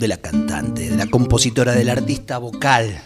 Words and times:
de 0.00 0.08
la 0.08 0.16
cantante, 0.16 0.88
de 0.88 0.96
la 0.96 1.06
compositora, 1.06 1.74
del 1.74 1.90
artista 1.90 2.38
vocal, 2.38 3.02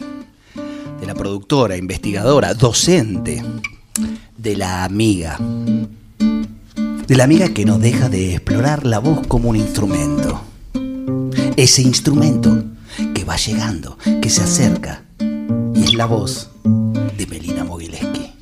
de 1.01 1.07
la 1.07 1.15
productora, 1.15 1.77
investigadora, 1.77 2.55
docente, 2.55 3.43
de 4.39 4.57
la 4.57 4.85
amiga. 4.85 5.37
De 6.19 7.17
la 7.17 7.25
amiga 7.25 7.49
que 7.49 7.65
no 7.65 7.81
deja 7.81 8.09
de 8.09 8.35
explorar 8.35 8.87
la 8.87 9.01
voz 9.01 9.27
como 9.27 9.51
un 9.51 9.57
instrumento. 9.57 10.41
Ese 11.57 11.83
instrumento 11.83 12.63
que 13.13 13.25
va 13.25 13.37
llegando, 13.37 13.99
que 14.23 14.31
se 14.31 14.43
acerca, 14.43 15.03
y 15.19 15.83
es 15.83 15.95
la 15.95 16.07
voz 16.07 16.51
de 16.63 17.27
Melina 17.27 17.65
Mogileski. 17.65 18.34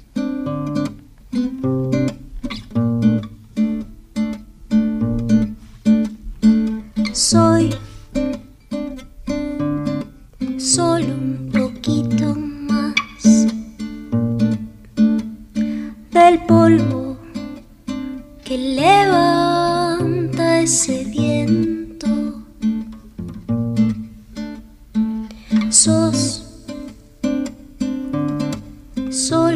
Solo 29.13 29.51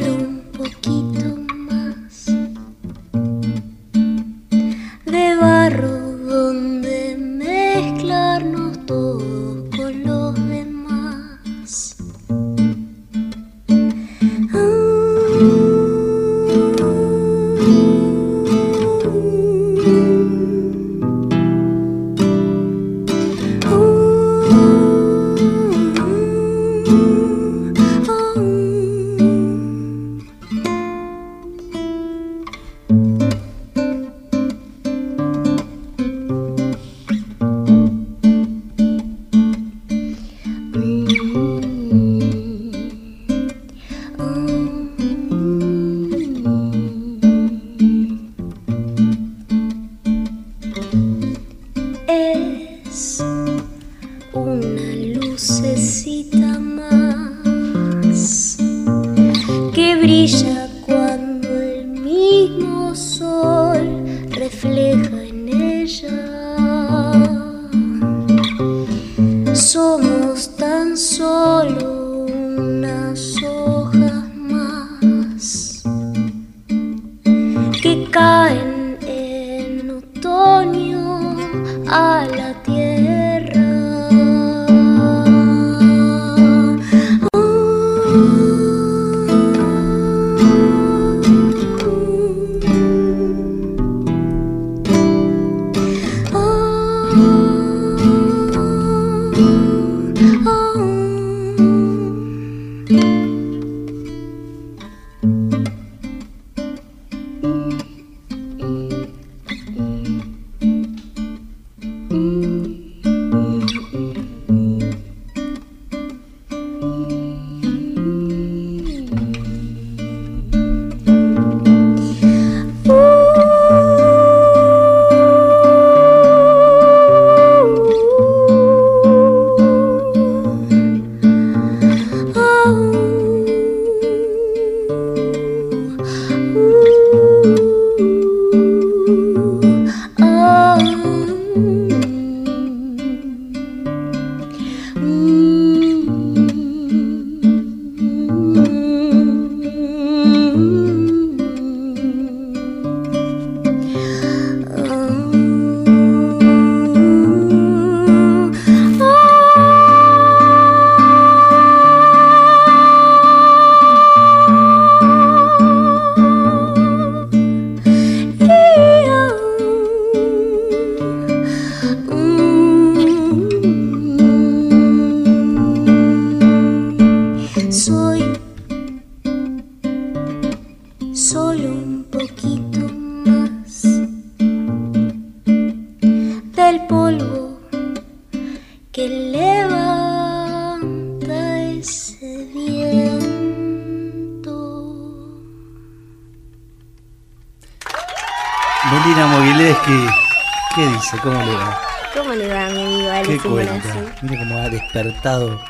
despertado 204.81 205.61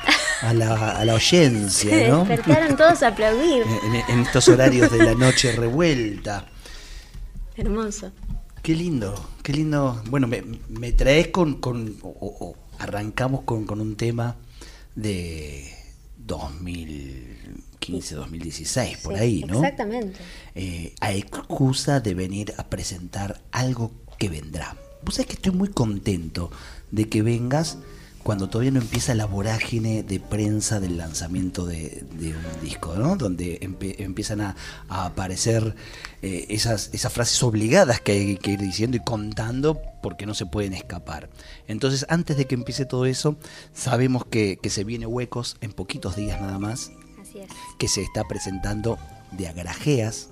a 0.42 0.52
la, 0.54 0.90
a 0.92 1.04
la 1.04 1.14
oyencia, 1.22 1.90
Se 1.90 2.08
¿no? 2.08 2.24
despertaron 2.24 2.76
todos 2.76 3.02
a 3.02 3.08
aplaudir. 3.08 3.64
En, 3.84 3.94
en 4.14 4.20
estos 4.26 4.48
horarios 4.48 4.90
de 4.90 4.98
la 5.04 5.14
noche 5.14 5.52
revuelta. 5.52 6.46
Hermoso. 7.56 8.12
Qué 8.62 8.74
lindo, 8.74 9.14
qué 9.42 9.52
lindo. 9.52 10.02
Bueno, 10.10 10.26
me, 10.26 10.42
me 10.68 10.92
traes 10.92 11.28
con, 11.28 11.54
con 11.60 11.96
o, 12.02 12.08
o- 12.08 12.46
o 12.48 12.56
arrancamos 12.78 13.42
con, 13.42 13.64
con 13.64 13.80
un 13.80 13.96
tema 13.96 14.36
de 14.94 15.72
2015, 16.18 18.14
2016, 18.16 18.98
por 18.98 19.14
ahí, 19.14 19.44
¿no? 19.44 19.54
Exactamente. 19.54 20.18
Eh, 20.54 20.94
a 21.00 21.12
excusa 21.12 22.00
de 22.00 22.14
venir 22.14 22.54
a 22.58 22.64
presentar 22.64 23.40
algo 23.52 23.92
que 24.18 24.28
vendrá. 24.28 24.76
Vos 25.02 25.14
sabés 25.14 25.28
que 25.28 25.34
estoy 25.34 25.52
muy 25.52 25.68
contento 25.68 26.50
de 26.90 27.08
que 27.08 27.22
vengas 27.22 27.78
cuando 28.26 28.48
todavía 28.48 28.72
no 28.72 28.80
empieza 28.80 29.14
la 29.14 29.24
vorágine 29.24 30.02
de 30.02 30.18
prensa 30.18 30.80
del 30.80 30.96
lanzamiento 30.98 31.64
de, 31.64 32.04
de 32.18 32.30
un 32.30 32.60
disco, 32.60 32.96
¿no? 32.96 33.14
Donde 33.14 33.60
empe- 33.60 33.94
empiezan 34.00 34.40
a, 34.40 34.56
a 34.88 35.06
aparecer 35.06 35.76
eh, 36.22 36.46
esas, 36.48 36.90
esas 36.92 37.12
frases 37.12 37.40
obligadas 37.44 38.00
que 38.00 38.10
hay 38.10 38.36
que 38.36 38.50
ir 38.50 38.58
diciendo 38.60 38.96
y 38.96 39.00
contando 39.00 39.80
porque 40.02 40.26
no 40.26 40.34
se 40.34 40.44
pueden 40.44 40.72
escapar. 40.72 41.30
Entonces, 41.68 42.04
antes 42.08 42.36
de 42.36 42.46
que 42.48 42.56
empiece 42.56 42.84
todo 42.84 43.06
eso, 43.06 43.36
sabemos 43.72 44.24
que, 44.26 44.58
que 44.60 44.70
se 44.70 44.82
viene 44.82 45.06
huecos 45.06 45.56
en 45.60 45.70
poquitos 45.72 46.16
días 46.16 46.40
nada 46.40 46.58
más, 46.58 46.90
Así 47.22 47.38
es. 47.38 47.48
que 47.78 47.86
se 47.86 48.02
está 48.02 48.24
presentando 48.24 48.98
de 49.30 49.46
Agrajeas, 49.46 50.30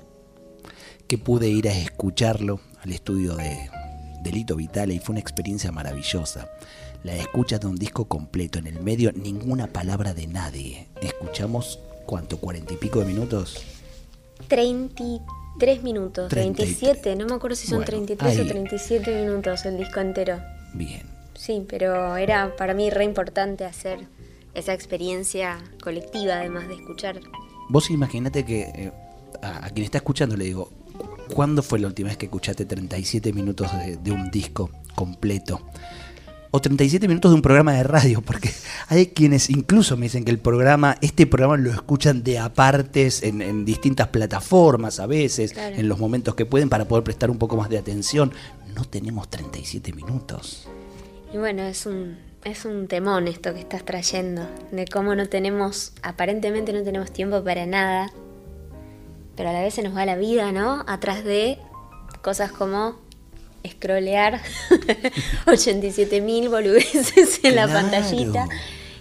que 1.06 1.17
pude 1.17 1.49
ir 1.49 1.69
a 1.69 1.73
escucharlo 1.79 2.58
al 2.82 2.91
estudio 2.91 3.37
de 3.37 3.70
Delito 4.25 4.56
Vitale 4.56 4.94
y 4.94 4.99
fue 4.99 5.12
una 5.12 5.20
experiencia 5.20 5.70
maravillosa. 5.70 6.49
La 7.04 7.14
escucha 7.14 7.58
de 7.58 7.66
un 7.66 7.76
disco 7.76 8.06
completo, 8.06 8.58
en 8.58 8.66
el 8.66 8.80
medio 8.80 9.12
ninguna 9.12 9.66
palabra 9.66 10.14
de 10.14 10.26
nadie. 10.26 10.88
Escuchamos, 11.02 11.78
¿cuánto? 12.06 12.38
¿Cuarenta 12.38 12.72
y 12.72 12.78
pico 12.78 13.00
de 13.00 13.04
minutos? 13.04 13.62
33 14.48 15.82
minutos, 15.82 16.30
33. 16.30 16.78
37, 16.78 17.16
no 17.16 17.26
me 17.26 17.34
acuerdo 17.34 17.56
si 17.56 17.66
son 17.66 17.80
Bueno, 17.80 17.88
33 17.88 18.38
o 18.38 18.40
ahí. 18.40 18.48
37 18.48 19.22
minutos 19.22 19.66
el 19.66 19.76
disco 19.76 20.00
entero. 20.00 20.40
Bien. 20.72 21.02
Sí, 21.34 21.66
pero 21.68 22.16
era 22.16 22.56
para 22.56 22.72
mí 22.72 22.88
re 22.88 23.04
importante 23.04 23.66
hacer 23.66 24.06
esa 24.54 24.72
experiencia 24.72 25.58
colectiva, 25.82 26.36
además 26.36 26.68
de 26.68 26.76
escuchar. 26.76 27.20
Vos 27.68 27.90
imaginate 27.90 28.46
que 28.46 28.62
eh, 28.62 28.92
a, 29.42 29.66
a 29.66 29.70
quien 29.70 29.84
está 29.84 29.98
escuchando 29.98 30.38
le 30.38 30.46
digo, 30.46 30.70
¿cuándo 31.34 31.62
fue 31.62 31.80
la 31.80 31.86
última 31.88 32.08
vez 32.08 32.16
que 32.16 32.26
escuchaste 32.26 32.64
37 32.64 33.34
minutos 33.34 33.70
de, 33.78 33.98
de 33.98 34.10
un 34.10 34.30
disco 34.30 34.70
completo? 34.94 35.60
O 36.56 36.60
37 36.60 37.08
minutos 37.08 37.32
de 37.32 37.34
un 37.34 37.42
programa 37.42 37.72
de 37.72 37.82
radio, 37.82 38.22
porque 38.22 38.48
hay 38.88 39.08
quienes 39.08 39.50
incluso 39.50 39.96
me 39.96 40.04
dicen 40.06 40.24
que 40.24 40.30
el 40.30 40.38
programa, 40.38 40.96
este 41.00 41.26
programa 41.26 41.56
lo 41.56 41.68
escuchan 41.72 42.22
de 42.22 42.38
apartes 42.38 43.24
en, 43.24 43.42
en 43.42 43.64
distintas 43.64 44.06
plataformas 44.06 45.00
a 45.00 45.06
veces, 45.08 45.52
Claro. 45.52 45.74
en 45.74 45.88
los 45.88 45.98
momentos 45.98 46.36
que 46.36 46.46
pueden 46.46 46.68
para 46.68 46.84
poder 46.86 47.02
prestar 47.02 47.28
un 47.28 47.38
poco 47.38 47.56
más 47.56 47.68
de 47.70 47.78
atención. 47.78 48.30
No 48.72 48.84
tenemos 48.84 49.28
37 49.30 49.92
minutos. 49.94 50.68
Y 51.32 51.38
bueno, 51.38 51.62
es 51.64 51.86
un, 51.86 52.18
es 52.44 52.64
un 52.64 52.86
temón 52.86 53.26
esto 53.26 53.52
que 53.52 53.58
estás 53.58 53.84
trayendo, 53.84 54.46
de 54.70 54.86
cómo 54.86 55.16
no 55.16 55.28
tenemos, 55.28 55.92
aparentemente 56.02 56.72
no 56.72 56.84
tenemos 56.84 57.10
tiempo 57.12 57.42
para 57.42 57.66
nada, 57.66 58.12
pero 59.34 59.48
a 59.48 59.52
la 59.52 59.60
vez 59.60 59.74
se 59.74 59.82
nos 59.82 59.96
va 59.96 60.06
la 60.06 60.14
vida, 60.14 60.52
¿no? 60.52 60.84
Atrás 60.86 61.24
de 61.24 61.58
cosas 62.22 62.52
como 62.52 63.02
scrollear 63.69 64.40
87.000 65.46 66.50
boludeces 66.50 67.40
en 67.43 67.56
la 67.56 67.66
pantallita. 67.69 68.49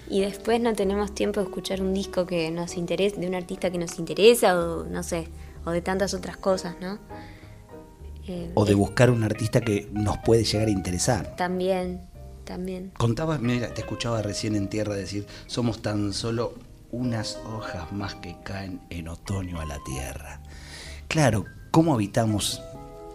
Y 0.10 0.22
después 0.22 0.60
no 0.62 0.74
tenemos 0.74 1.16
tiempo 1.16 1.40
de 1.40 1.48
escuchar 1.48 1.82
un 1.82 1.94
disco 1.94 2.26
que 2.26 2.52
nos 2.52 2.76
interesa, 2.76 3.16
de 3.20 3.28
un 3.28 3.36
artista 3.36 3.72
que 3.72 3.78
nos 3.78 3.98
interesa, 4.00 4.60
o 4.60 4.84
no 4.84 5.02
sé, 5.02 5.28
o 5.66 5.72
de 5.72 5.82
tantas 5.82 6.14
otras 6.14 6.38
cosas, 6.38 6.76
¿no? 6.82 7.00
Eh, 8.28 8.52
O 8.54 8.66
de 8.66 8.74
buscar 8.74 9.10
un 9.10 9.24
artista 9.24 9.62
que 9.62 9.90
nos 9.92 10.18
puede 10.20 10.44
llegar 10.44 10.68
a 10.68 10.72
interesar. 10.72 11.36
También, 11.36 12.02
también. 12.44 12.92
Contabas, 12.98 13.42
mira, 13.42 13.74
te 13.74 13.82
escuchaba 13.82 14.22
recién 14.22 14.56
en 14.56 14.68
tierra 14.70 14.94
decir, 14.94 15.26
somos 15.48 15.82
tan 15.82 16.14
solo 16.14 16.54
unas 16.92 17.40
hojas 17.46 17.92
más 17.92 18.16
que 18.16 18.36
caen 18.44 18.82
en 18.90 19.08
otoño 19.08 19.60
a 19.60 19.66
la 19.66 19.80
tierra. 19.84 20.42
Claro, 21.08 21.46
¿cómo 21.72 21.94
habitamos 21.96 22.62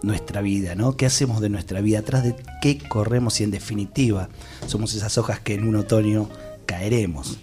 nuestra 0.01 0.41
vida, 0.41 0.75
no? 0.75 0.95
¿Qué 0.95 1.05
hacemos 1.05 1.41
de 1.41 1.49
nuestra 1.49 1.81
vida? 1.81 1.99
¿Atrás 1.99 2.23
de 2.23 2.35
qué 2.61 2.77
corremos? 2.77 3.39
Y 3.41 3.43
en 3.43 3.51
definitiva, 3.51 4.29
somos 4.67 4.93
esas 4.93 5.17
hojas 5.17 5.39
que 5.39 5.53
en 5.55 5.67
un 5.67 5.75
otoño 5.75 6.29
caeremos. 6.65 7.37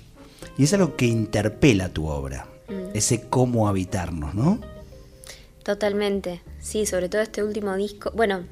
Y 0.58 0.64
es 0.64 0.72
algo 0.72 0.96
que 0.96 1.06
interpela 1.06 1.88
tu 1.90 2.06
obra, 2.08 2.46
ese 2.94 3.22
cómo 3.28 3.68
habitarnos, 3.68 4.34
¿no? 4.34 4.60
Totalmente, 5.62 6.40
sí, 6.60 6.86
sobre 6.86 7.08
todo 7.08 7.20
este 7.22 7.42
último 7.42 7.74
disco. 7.76 8.10
Bueno, 8.14 8.44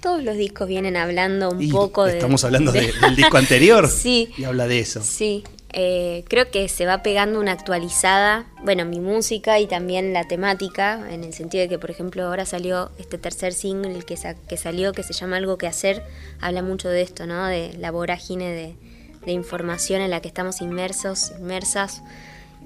todos 0.00 0.22
los 0.22 0.36
discos 0.36 0.68
vienen 0.68 0.96
hablando 0.96 1.50
un 1.50 1.62
Y 1.62 1.68
poco 1.72 2.04
de. 2.04 2.12
Estamos 2.12 2.44
hablando 2.44 2.70
de- 2.72 2.92
de- 2.92 2.92
del 3.00 3.16
disco 3.16 3.36
anterior. 3.38 3.88
Sí. 3.90 4.28
Y 4.36 4.44
habla 4.44 4.66
de 4.68 4.80
eso. 4.80 5.02
Sí, 5.02 5.42
eh, 5.72 6.24
creo 6.28 6.50
que 6.50 6.68
se 6.68 6.86
va 6.86 7.02
pegando 7.02 7.38
una 7.40 7.52
actualizada, 7.52 8.46
bueno, 8.64 8.84
mi 8.84 9.00
música 9.00 9.58
y 9.58 9.66
también 9.66 10.12
la 10.12 10.26
temática, 10.26 11.06
en 11.10 11.24
el 11.24 11.32
sentido 11.32 11.62
de 11.62 11.68
que, 11.68 11.78
por 11.78 11.90
ejemplo, 11.90 12.24
ahora 12.24 12.46
salió 12.46 12.90
este 12.98 13.18
tercer 13.18 13.52
single 13.52 14.02
que, 14.02 14.16
que 14.48 14.56
salió, 14.56 14.92
que 14.92 15.02
se 15.02 15.12
llama 15.12 15.36
Algo 15.36 15.58
que 15.58 15.66
hacer, 15.66 16.02
habla 16.40 16.62
mucho 16.62 16.88
de 16.88 17.02
esto, 17.02 17.26
¿no? 17.26 17.46
De 17.46 17.74
la 17.78 17.90
vorágine 17.90 18.50
de, 18.50 18.76
de 19.24 19.32
información 19.32 20.00
en 20.00 20.10
la 20.10 20.20
que 20.20 20.28
estamos 20.28 20.60
inmersos, 20.60 21.32
inmersas, 21.38 22.02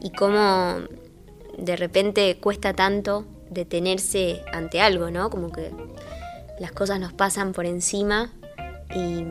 y 0.00 0.10
cómo 0.10 0.78
de 1.58 1.76
repente 1.76 2.36
cuesta 2.38 2.72
tanto 2.74 3.26
detenerse 3.50 4.42
ante 4.52 4.80
algo, 4.80 5.10
¿no? 5.10 5.28
Como 5.28 5.50
que 5.50 5.70
las 6.60 6.72
cosas 6.72 7.00
nos 7.00 7.12
pasan 7.12 7.52
por 7.52 7.66
encima 7.66 8.32
y 8.94 9.24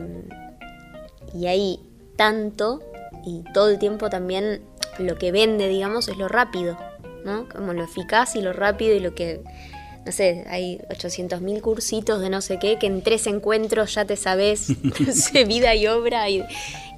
y 1.34 1.46
hay 1.46 1.80
tanto 2.16 2.80
y 3.24 3.44
todo 3.52 3.70
el 3.70 3.78
tiempo 3.78 4.10
también 4.10 4.62
lo 4.98 5.16
que 5.16 5.32
vende, 5.32 5.68
digamos, 5.68 6.08
es 6.08 6.16
lo 6.16 6.28
rápido, 6.28 6.76
¿no? 7.24 7.48
Como 7.48 7.72
lo 7.72 7.84
eficaz 7.84 8.36
y 8.36 8.42
lo 8.42 8.52
rápido 8.52 8.94
y 8.94 9.00
lo 9.00 9.14
que, 9.14 9.40
no 10.04 10.12
sé, 10.12 10.44
hay 10.48 10.78
800.000 10.90 11.60
cursitos 11.60 12.20
de 12.20 12.30
no 12.30 12.40
sé 12.40 12.58
qué, 12.58 12.78
que 12.78 12.86
en 12.86 13.02
tres 13.02 13.26
encuentros 13.26 13.94
ya 13.94 14.04
te 14.04 14.16
sabes 14.16 14.70
no 14.82 15.12
sé, 15.12 15.44
vida 15.44 15.74
y 15.74 15.86
obra 15.86 16.28
y, 16.28 16.44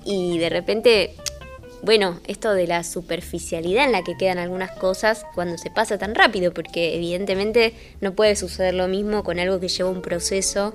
y 0.04 0.38
de 0.38 0.48
repente, 0.48 1.14
bueno, 1.82 2.20
esto 2.26 2.52
de 2.54 2.66
la 2.66 2.82
superficialidad 2.84 3.84
en 3.84 3.92
la 3.92 4.02
que 4.02 4.16
quedan 4.16 4.38
algunas 4.38 4.72
cosas 4.72 5.24
cuando 5.34 5.58
se 5.58 5.70
pasa 5.70 5.98
tan 5.98 6.14
rápido, 6.14 6.52
porque 6.52 6.96
evidentemente 6.96 7.74
no 8.00 8.14
puede 8.14 8.36
suceder 8.36 8.74
lo 8.74 8.88
mismo 8.88 9.22
con 9.22 9.38
algo 9.38 9.60
que 9.60 9.68
lleva 9.68 9.90
un 9.90 10.02
proceso 10.02 10.74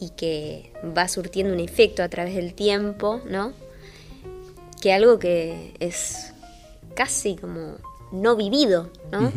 y 0.00 0.10
que 0.10 0.70
va 0.96 1.08
surtiendo 1.08 1.52
un 1.52 1.60
efecto 1.60 2.02
a 2.04 2.08
través 2.08 2.36
del 2.36 2.54
tiempo, 2.54 3.20
¿no? 3.28 3.52
Que 4.80 4.92
algo 4.92 5.18
que 5.18 5.74
es 5.80 6.32
casi 6.94 7.36
como 7.36 7.76
no 8.12 8.36
vivido, 8.36 8.90
¿no? 9.12 9.30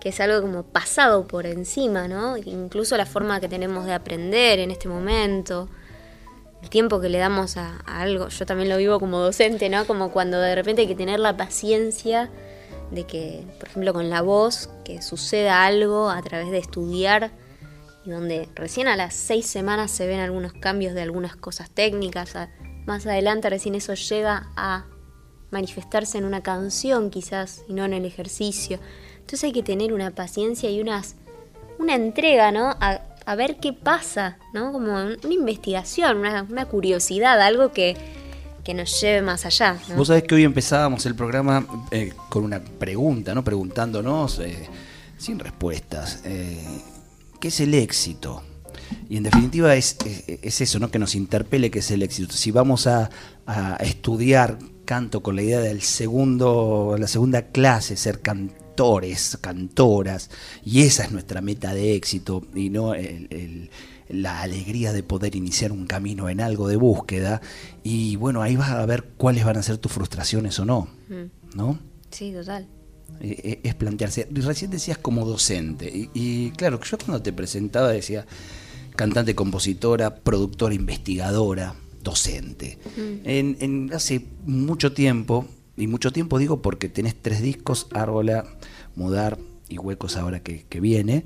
Que 0.00 0.08
es 0.10 0.20
algo 0.20 0.40
como 0.40 0.62
pasado 0.62 1.26
por 1.26 1.46
encima, 1.46 2.08
¿no? 2.08 2.36
Incluso 2.36 2.96
la 2.96 3.06
forma 3.06 3.40
que 3.40 3.48
tenemos 3.48 3.84
de 3.86 3.92
aprender 3.92 4.58
en 4.58 4.70
este 4.70 4.88
momento, 4.88 5.68
el 6.62 6.70
tiempo 6.70 7.00
que 7.00 7.08
le 7.08 7.18
damos 7.18 7.56
a, 7.56 7.82
a 7.86 8.00
algo, 8.00 8.28
yo 8.28 8.46
también 8.46 8.68
lo 8.68 8.76
vivo 8.78 8.98
como 8.98 9.18
docente, 9.20 9.68
¿no? 9.68 9.86
Como 9.86 10.10
cuando 10.10 10.40
de 10.40 10.54
repente 10.54 10.82
hay 10.82 10.88
que 10.88 10.94
tener 10.94 11.20
la 11.20 11.36
paciencia 11.36 12.30
de 12.90 13.04
que, 13.04 13.44
por 13.58 13.68
ejemplo, 13.68 13.92
con 13.92 14.10
la 14.10 14.22
voz, 14.22 14.68
que 14.84 15.00
suceda 15.02 15.64
algo 15.64 16.10
a 16.10 16.20
través 16.22 16.50
de 16.50 16.58
estudiar 16.58 17.30
y 18.04 18.10
donde 18.10 18.48
recién 18.54 18.88
a 18.88 18.96
las 18.96 19.14
seis 19.14 19.46
semanas 19.46 19.90
se 19.90 20.06
ven 20.06 20.20
algunos 20.20 20.52
cambios 20.54 20.94
de 20.94 21.02
algunas 21.02 21.36
cosas 21.36 21.70
técnicas, 21.70 22.34
a- 22.36 22.48
más 22.90 23.06
adelante 23.06 23.48
recién 23.48 23.76
eso 23.76 23.94
llega 23.94 24.48
a 24.56 24.84
manifestarse 25.52 26.18
en 26.18 26.24
una 26.24 26.42
canción 26.42 27.10
quizás 27.10 27.62
y 27.68 27.72
no 27.72 27.84
en 27.84 27.92
el 27.92 28.04
ejercicio. 28.04 28.80
Entonces 29.14 29.44
hay 29.44 29.52
que 29.52 29.62
tener 29.62 29.92
una 29.92 30.10
paciencia 30.10 30.68
y 30.70 30.80
unas, 30.80 31.14
una 31.78 31.94
entrega, 31.94 32.50
¿no? 32.50 32.76
A, 32.80 33.00
ver 33.36 33.58
qué 33.60 33.72
pasa, 33.72 34.38
¿no? 34.52 34.72
Como 34.72 34.92
una 34.92 35.16
investigación, 35.22 36.18
una, 36.18 36.64
curiosidad, 36.66 37.40
algo 37.40 37.70
que, 37.70 37.96
que 38.64 38.74
nos 38.74 39.00
lleve 39.00 39.22
más 39.22 39.46
allá. 39.46 39.78
Vos 39.96 40.08
sabés 40.08 40.24
que 40.24 40.34
hoy 40.34 40.42
empezábamos 40.42 41.06
el 41.06 41.14
programa 41.14 41.64
eh, 41.92 42.12
con 42.28 42.42
una 42.42 42.60
pregunta, 42.60 43.32
¿no? 43.36 43.44
Preguntándonos, 43.44 44.40
eh, 44.40 44.68
sin 45.16 45.38
respuestas, 45.38 46.22
eh, 46.24 46.58
¿qué 47.38 47.48
es 47.48 47.60
el 47.60 47.72
éxito? 47.74 48.42
Y 49.08 49.16
en 49.16 49.22
definitiva 49.24 49.74
es, 49.74 49.96
es- 50.04 50.24
es 50.42 50.60
eso, 50.60 50.78
¿no? 50.78 50.90
Que 50.90 50.98
nos 50.98 51.14
interpele 51.14 51.70
qué 51.70 51.80
es 51.80 51.90
el 51.90 52.02
éxito. 52.02 52.32
Si 52.34 52.50
vamos 52.50 52.86
a, 52.86 53.10
a 53.46 53.76
estudiar 53.76 54.58
canto 54.84 55.22
con 55.22 55.36
la 55.36 55.42
idea 55.42 55.60
del 55.60 55.82
segundo, 55.82 56.96
la 56.98 57.06
segunda 57.06 57.42
clase, 57.42 57.96
ser 57.96 58.20
cantores, 58.20 59.38
cantoras, 59.40 60.30
y 60.64 60.82
esa 60.82 61.04
es 61.04 61.12
nuestra 61.12 61.40
meta 61.40 61.74
de 61.74 61.94
éxito, 61.94 62.44
y 62.54 62.70
no 62.70 62.94
el- 62.94 63.26
el- 63.30 63.70
la 64.08 64.40
alegría 64.42 64.92
de 64.92 65.04
poder 65.04 65.36
iniciar 65.36 65.70
un 65.70 65.86
camino 65.86 66.28
en 66.28 66.40
algo 66.40 66.66
de 66.66 66.74
búsqueda, 66.76 67.40
y 67.84 68.16
bueno, 68.16 68.42
ahí 68.42 68.56
vas 68.56 68.70
a 68.70 68.84
ver 68.86 69.04
cuáles 69.16 69.44
van 69.44 69.56
a 69.56 69.62
ser 69.62 69.78
tus 69.78 69.92
frustraciones 69.92 70.58
o 70.58 70.64
no, 70.64 70.88
Mm, 71.08 71.56
¿no? 71.56 71.78
Sí, 72.10 72.32
total. 72.32 72.66
Eh, 73.20 73.40
eh, 73.44 73.60
es 73.64 73.74
plantearse. 73.76 74.26
Recién 74.32 74.70
decías 74.70 74.98
como 74.98 75.24
docente. 75.24 75.88
Y, 75.88 76.10
y 76.14 76.50
claro, 76.52 76.80
yo 76.82 76.96
cuando 76.98 77.22
te 77.22 77.32
presentaba 77.32 77.88
decía 77.90 78.24
cantante, 79.00 79.34
compositora, 79.34 80.16
productora, 80.16 80.74
investigadora. 80.74 81.74
docente. 82.02 82.78
En, 83.24 83.90
hace 83.94 84.26
mucho 84.44 84.92
tiempo, 84.92 85.46
y 85.76 85.86
mucho 85.86 86.12
tiempo 86.12 86.38
digo 86.38 86.60
porque 86.60 86.90
tenés 86.90 87.14
tres 87.14 87.40
discos, 87.40 87.88
Árbola, 87.94 88.44
Mudar 88.96 89.38
y 89.70 89.78
Huecos 89.78 90.16
ahora 90.16 90.40
que, 90.40 90.80
viene. 90.80 91.24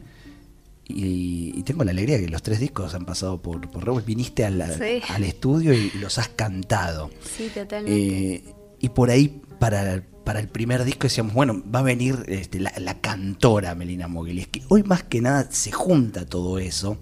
Y, 0.87 1.63
tengo 1.65 1.83
la 1.83 1.91
alegría 1.91 2.21
que 2.21 2.29
los 2.29 2.43
tres 2.43 2.61
discos 2.61 2.95
han 2.95 3.07
pasado 3.07 3.43
por, 3.43 3.69
por 3.71 4.05
Viniste 4.05 4.45
al 4.45 5.25
estudio 5.25 5.73
y, 5.75 5.91
los 5.99 6.19
has 6.19 6.29
cantado. 6.29 7.11
Sí, 7.37 7.51
totalmente. 7.53 8.35
Eh, 8.37 8.45
y 8.79 8.89
por 8.91 9.11
ahí, 9.11 9.43
para, 9.59 10.05
para 10.23 10.39
el 10.39 10.49
primer 10.49 10.85
disco, 10.85 11.05
decíamos, 11.05 11.35
bueno, 11.35 11.61
va 11.75 11.81
a 11.81 11.83
venir 11.83 12.25
este, 12.29 12.61
la, 12.61 13.01
cantora 13.01 13.75
Melina 13.75 14.09
que 14.51 14.63
Hoy 14.69 14.85
más 14.85 15.03
que 15.03 15.21
nada 15.21 15.49
se 15.51 15.73
junta 15.73 16.25
todo 16.25 16.59
eso 16.61 16.99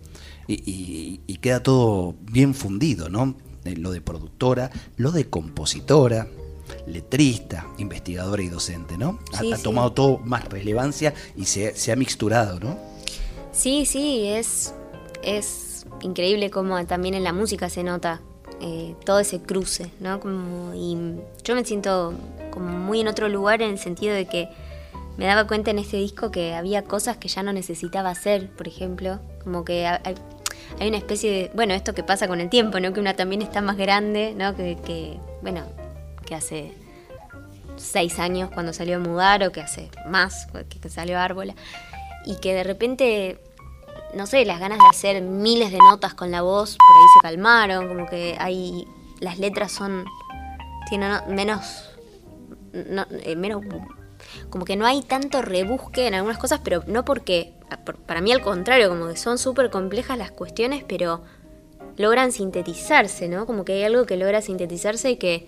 y, 0.47 1.19
queda 1.41 1.63
todo 1.63 2.15
bien 2.21 2.55
fundido, 2.55 3.09
¿no? 3.09 3.35
Eh, 3.65 3.77
lo 3.77 3.91
de 3.91 4.01
productora, 4.01 4.71
lo 4.97 5.11
de 5.11 5.29
compositora, 5.29 6.29
letrista, 6.87 7.67
investigadora 7.79 8.43
y 8.43 8.49
docente, 8.49 8.97
¿no? 8.97 9.19
ha, 9.35 9.59
tomado 9.59 9.93
todo 9.93 10.19
más 10.19 10.49
relevancia 10.49 11.15
y 11.37 11.47
se, 11.47 11.75
se, 11.75 11.91
ha 11.91 11.97
mixturado, 11.97 12.61
¿no? 12.61 12.79
Sí, 13.51 13.85
sí, 13.87 14.27
es, 14.27 14.73
es 15.23 15.87
increíble 16.01 16.51
cómo 16.51 16.85
también 16.87 17.15
en 17.15 17.25
la 17.25 17.33
música 17.33 17.69
se 17.69 17.83
nota 17.83 18.21
eh, 18.61 18.95
todo 19.05 19.19
ese 19.19 19.41
cruce, 19.41 19.91
¿no? 19.99 20.21
Como, 20.21 20.73
y 20.75 20.97
yo 21.43 21.55
me 21.55 21.65
siento 21.65 22.15
como 22.53 22.79
muy 22.79 23.01
en 23.01 23.09
otro 23.09 23.29
lugar 23.29 23.61
en 23.61 23.71
el 23.71 23.79
sentido 23.79 24.15
de 24.15 24.27
que 24.27 24.49
me 25.17 25.27
daba 25.27 25.47
cuenta 25.47 25.71
en 25.71 25.79
este 25.79 25.97
disco 25.97 26.31
que 26.31 26.55
había 26.55 26.85
cosas 26.85 27.17
que 27.17 27.29
ya 27.29 27.43
no 27.43 27.53
necesitaba 27.53 28.11
hacer, 28.11 28.51
por 28.51 28.69
ejemplo, 28.69 29.21
como 29.43 29.65
que 29.65 29.87
hay, 30.81 30.89
una 30.89 30.99
especie 30.99 31.31
de, 31.31 31.51
bueno, 31.55 31.75
esto 31.75 31.95
que 31.95 32.03
pasa 32.03 32.29
con 32.29 32.41
el 32.41 32.49
tiempo, 32.49 32.81
¿no? 32.81 32.93
Que 32.93 33.01
una 33.01 33.15
también 33.15 33.43
está 33.43 33.61
más 33.61 33.77
grande, 33.77 34.35
¿no? 34.37 34.55
Que, 34.55 35.19
bueno, 35.43 35.65
que 36.27 36.35
hace 36.35 36.73
seis 37.77 38.19
años 38.19 38.51
cuando 38.53 38.73
salió 38.73 38.97
a 38.97 39.01
mudar 39.01 39.43
o 39.45 39.53
que 39.53 39.61
hace 39.61 39.91
más 40.07 40.47
que, 40.69 40.79
que 40.79 40.89
salió 40.89 41.19
a 41.19 41.25
Árbola 41.25 41.55
y 42.27 42.37
que 42.37 42.55
de 42.55 42.65
repente 42.65 43.41
no 44.15 44.27
sé, 44.27 44.45
las 44.45 44.61
ganas 44.61 44.79
de 44.79 44.87
hacer 44.89 45.23
miles 45.23 45.73
de 45.73 45.79
notas 45.79 46.15
con 46.15 46.31
la 46.31 46.43
voz 46.43 46.77
por 46.77 46.97
ahí 46.97 47.09
se 47.15 47.21
calmaron, 47.23 47.89
como 47.89 48.07
que 48.07 48.37
hay 48.39 48.87
las 49.21 49.39
letras 49.39 49.73
son 49.73 50.05
tienen 50.89 51.13
menos 51.29 51.91
eh, 52.73 53.37
menos 53.37 53.63
como 54.51 54.65
que 54.65 54.77
no 54.77 54.87
hay 54.87 55.03
tanto 55.03 55.43
rebusque 55.43 56.07
en 56.07 56.15
algunas 56.15 56.39
cosas, 56.39 56.61
pero 56.63 56.83
no 56.87 57.05
porque 57.05 57.53
para 58.07 58.21
mí 58.21 58.33
al 58.33 58.43
contrario, 58.43 58.89
como 58.89 59.09
que 59.09 59.17
son 59.17 59.39
súper 59.39 59.71
complejas 59.71 60.19
las 60.19 60.31
cuestiones, 60.31 60.85
pero 60.87 61.23
logran 61.97 62.33
sintetizarse, 62.33 63.29
¿no? 63.29 63.47
Como 63.47 63.65
que 63.65 63.75
hay 63.75 63.85
algo 63.85 64.07
que 64.07 64.17
logra 64.17 64.41
sintetizarse 64.43 65.11
y 65.11 65.17
que 65.17 65.47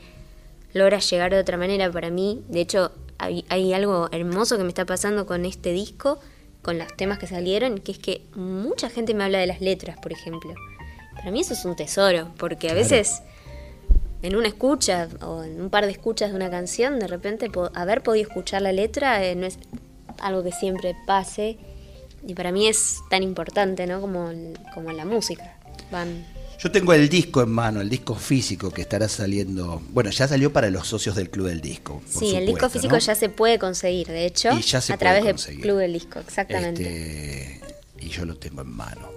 logra 0.73 0.99
llegar 0.99 1.33
de 1.33 1.41
otra 1.41 1.57
manera 1.57 1.91
para 1.91 2.11
mí. 2.11 2.43
De 2.49 2.61
hecho, 2.61 2.93
hay, 3.19 3.45
hay 3.49 3.73
algo 3.73 4.09
hermoso 4.13 4.57
que 4.57 4.63
me 4.63 4.69
está 4.69 4.85
pasando 4.85 5.27
con 5.27 5.45
este 5.45 5.73
disco 5.73 6.19
con 6.65 6.79
los 6.79 6.89
temas 6.97 7.19
que 7.19 7.27
salieron, 7.27 7.79
que 7.79 7.93
es 7.93 7.99
que 7.99 8.23
mucha 8.35 8.89
gente 8.89 9.15
me 9.15 9.23
habla 9.23 9.39
de 9.39 9.47
las 9.47 9.61
letras, 9.61 9.99
por 9.99 10.13
ejemplo. 10.13 10.55
Para 11.15 11.31
mí 11.31 11.41
eso 11.41 11.53
es 11.53 11.65
un 11.65 11.77
tesoro, 11.77 12.31
porque 12.39 12.71
a 12.71 12.75
veces 12.75 13.23
en 14.25 14.37
una 14.37 14.49
escucha 14.49 15.09
o 15.21 15.45
en 15.45 15.61
un 15.61 15.69
par 15.69 15.85
de 15.85 15.93
escuchas 15.93 16.31
de 16.31 16.37
una 16.37 16.51
canción, 16.51 16.99
de 16.99 17.07
repente 17.07 17.51
haber 17.75 18.03
podido 18.03 18.27
escuchar 18.27 18.63
la 18.63 18.73
letra 18.73 19.23
eh, 19.23 19.35
no 19.37 19.47
es 19.47 19.59
algo 20.19 20.43
que 20.43 20.51
siempre 20.51 20.97
pase. 21.07 21.59
Y 22.27 22.35
para 22.35 22.51
mí 22.51 22.67
es 22.67 23.01
tan 23.11 23.23
importante, 23.23 23.87
¿no? 23.87 24.01
Como, 24.01 24.33
como 24.73 24.93
la 24.93 25.05
música. 25.05 25.59
Van 25.93 26.25
yo 26.59 26.71
tengo 26.71 26.95
el 26.95 27.11
disco 27.11 27.43
en 27.43 27.51
mano, 27.51 27.83
el 27.83 27.91
disco 27.91 28.15
físico 28.15 28.71
que 28.71 28.81
estará 28.81 29.07
saliendo. 29.07 29.83
Bueno, 29.91 30.09
ya 30.09 30.27
salió 30.27 30.51
para 30.51 30.71
los 30.71 30.89
socios 30.89 31.15
del 31.15 31.29
Club 31.29 31.49
del 31.49 31.61
Disco. 31.61 32.01
sí, 32.09 32.35
el 32.35 32.47
disco 32.47 32.71
físico 32.71 32.97
ya 32.97 33.15
se 33.15 33.29
puede 33.29 33.59
conseguir, 33.59 34.07
de 34.07 34.25
hecho, 34.25 34.49
a 34.51 34.97
través 34.97 35.25
del 35.25 35.61
Club 35.61 35.77
del 35.77 35.93
Disco, 35.93 36.21
exactamente. 36.21 36.83
Este, 36.83 37.61
y 37.99 38.09
yo 38.09 38.25
lo 38.25 38.37
tengo 38.37 38.63
en 38.63 38.71
mano. 38.71 39.11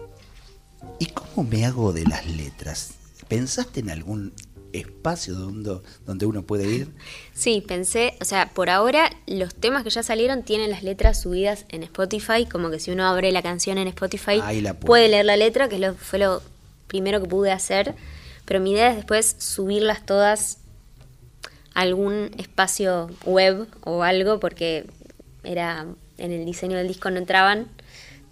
¿Y 1.00 1.06
cómo 1.06 1.48
me 1.50 1.66
hago 1.66 1.94
de 1.94 2.04
las 2.04 2.26
letras? 2.26 2.90
¿Pensaste 3.30 3.80
en 3.80 3.92
algún 3.92 4.34
espacio 4.74 5.34
donde, 5.36 5.80
donde 6.06 6.26
uno 6.26 6.44
puede 6.44 6.68
ir? 6.68 6.90
Sí, 7.34 7.64
pensé, 7.66 8.16
o 8.22 8.26
sea, 8.26 8.50
por 8.54 8.70
ahora 8.70 9.10
los 9.26 9.56
temas 9.56 9.84
que 9.84 9.90
ya 9.90 10.04
salieron 10.04 10.44
tienen 10.44 10.70
las 10.70 10.84
letras 10.84 11.22
subidas 11.22 11.66
en 11.70 11.84
Spotify, 11.84 12.46
como 12.46 12.70
que 12.70 12.80
si 12.80 12.92
uno 12.92 13.06
abre 13.06 13.32
la 13.32 13.42
canción 13.42 13.78
en 13.78 13.88
Spotify 13.88 14.42
puede. 14.80 15.10
leer 15.10 15.26
la 15.26 15.38
letra, 15.38 15.70
que 15.70 15.80
lo, 15.80 15.94
fue 15.96 16.20
lo 16.20 16.42
primero 16.88 17.22
que 17.22 17.28
pude 17.28 17.52
hacer, 17.52 17.96
pero 18.46 18.60
mi 18.60 18.72
idea 18.72 18.90
es 18.90 18.96
después 18.96 19.36
subirlas 19.40 20.06
todas 20.06 20.60
a 21.74 21.82
algún 21.82 22.32
espacio 22.38 23.10
web 23.26 23.68
o 23.84 24.04
algo, 24.04 24.40
porque 24.40 24.86
era 25.44 25.86
en 26.18 26.32
el 26.32 26.46
diseño 26.46 26.78
del 26.78 26.88
disco 26.88 27.10
no 27.12 27.18
entraban. 27.18 27.68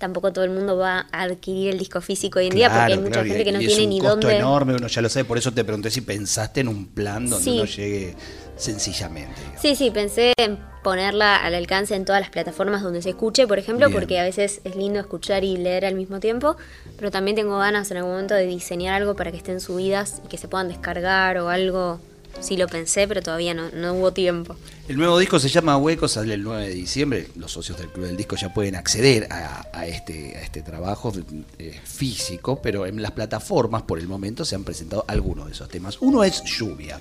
Tampoco 0.06 0.32
todo 0.32 0.46
el 0.46 0.52
mundo 0.52 0.78
va 0.78 1.08
a 1.12 1.24
adquirir 1.24 1.72
el 1.72 1.80
disco 1.80 2.00
físico 2.00 2.38
hoy 2.38 2.46
en 2.46 2.54
día 2.54 2.70
porque 2.70 2.94
hay 2.94 3.00
mucha 3.00 3.26
gente 3.26 3.44
que 3.44 3.52
no 3.52 3.58
tiene 3.58 3.88
ni 3.88 4.00
dónde. 4.00 4.34
Es 4.34 4.40
enorme, 4.40 4.76
uno 4.76 4.86
ya 4.86 5.02
lo 5.02 5.10
sabe, 5.10 5.26
por 5.26 5.40
eso 5.40 5.52
te 5.52 5.64
pregunté 5.64 5.90
si 5.90 6.02
pensaste 6.02 6.60
en 6.60 6.68
un 6.68 6.86
plan 6.90 7.28
donde 7.28 7.52
uno 7.52 7.66
llegue 7.66 8.16
sencillamente. 8.56 9.42
Sí, 9.60 9.76
sí, 9.76 9.90
pensé 9.90 10.34
en 10.38 10.60
ponerla 10.84 11.38
al 11.38 11.56
alcance 11.56 11.96
en 11.96 12.06
todas 12.06 12.22
las 12.22 12.30
plataformas 12.30 12.84
donde 12.84 13.02
se 13.02 13.10
escuche, 13.10 13.48
por 13.48 13.58
ejemplo, 13.58 13.90
porque 13.90 14.20
a 14.20 14.24
veces 14.24 14.62
es 14.64 14.76
lindo 14.76 15.00
escuchar 15.00 15.44
y 15.44 15.58
leer 15.58 15.86
al 15.86 15.96
mismo 15.96 16.20
tiempo, 16.20 16.56
pero 16.98 17.10
también 17.10 17.36
tengo 17.36 17.58
ganas 17.58 17.90
en 17.90 17.98
algún 17.98 18.12
momento 18.12 18.36
de 18.36 18.46
diseñar 18.46 18.94
algo 18.94 19.16
para 19.16 19.32
que 19.32 19.38
estén 19.38 19.60
subidas 19.60 20.22
y 20.24 20.28
que 20.28 20.38
se 20.38 20.48
puedan 20.48 20.68
descargar 20.68 21.40
o 21.40 21.50
algo. 21.50 22.00
Sí 22.40 22.58
lo 22.58 22.68
pensé, 22.68 23.08
pero 23.08 23.22
todavía 23.22 23.54
no, 23.54 23.70
no 23.72 23.94
hubo 23.94 24.12
tiempo. 24.14 24.56
El 24.88 24.98
nuevo 24.98 25.18
disco 25.18 25.40
se 25.40 25.50
llama 25.50 25.78
Huecos, 25.78 26.12
sale 26.12 26.36
el 26.36 26.44
9 26.44 26.68
de 26.68 26.74
diciembre. 26.74 27.28
Los 27.36 27.54
socios 27.54 27.78
del 27.80 27.90
Club 27.90 28.06
del 28.06 28.18
Disco 28.18 28.36
ya 28.36 28.54
pueden 28.54 28.76
acceder 28.76 29.28
a, 29.32 29.88
este, 29.88 30.38
a 30.38 30.42
este 30.42 30.62
trabajo 30.62 31.12
eh, 31.58 31.80
físico, 31.84 32.62
pero 32.62 32.86
en 32.86 33.02
las 33.02 33.12
plataformas 33.12 33.82
por 33.82 33.98
el 33.98 34.08
momento 34.08 34.46
se 34.46 34.54
han 34.54 34.64
presentado 34.64 35.04
algunos 35.08 35.48
de 35.48 35.54
esos 35.54 35.70
temas. 35.70 35.98
Uno 36.02 36.24
es 36.24 36.44
Lluvia. 36.44 37.00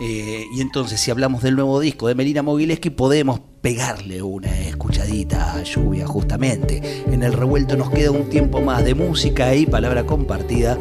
Eh, 0.00 0.44
y 0.54 0.60
entonces, 0.60 1.00
si 1.00 1.10
hablamos 1.10 1.42
del 1.42 1.56
nuevo 1.56 1.80
disco 1.80 2.06
de 2.06 2.14
Melina 2.14 2.42
Mogileski, 2.42 2.90
podemos 2.90 3.40
pegarle 3.60 4.22
una 4.22 4.60
escuchadita 4.60 5.54
a 5.54 5.62
lluvia, 5.62 6.06
justamente. 6.06 7.02
En 7.06 7.22
el 7.22 7.32
revuelto 7.32 7.76
nos 7.76 7.90
queda 7.90 8.10
un 8.10 8.28
tiempo 8.28 8.60
más 8.60 8.84
de 8.84 8.94
música 8.94 9.54
y 9.54 9.66
palabra 9.66 10.04
compartida 10.04 10.78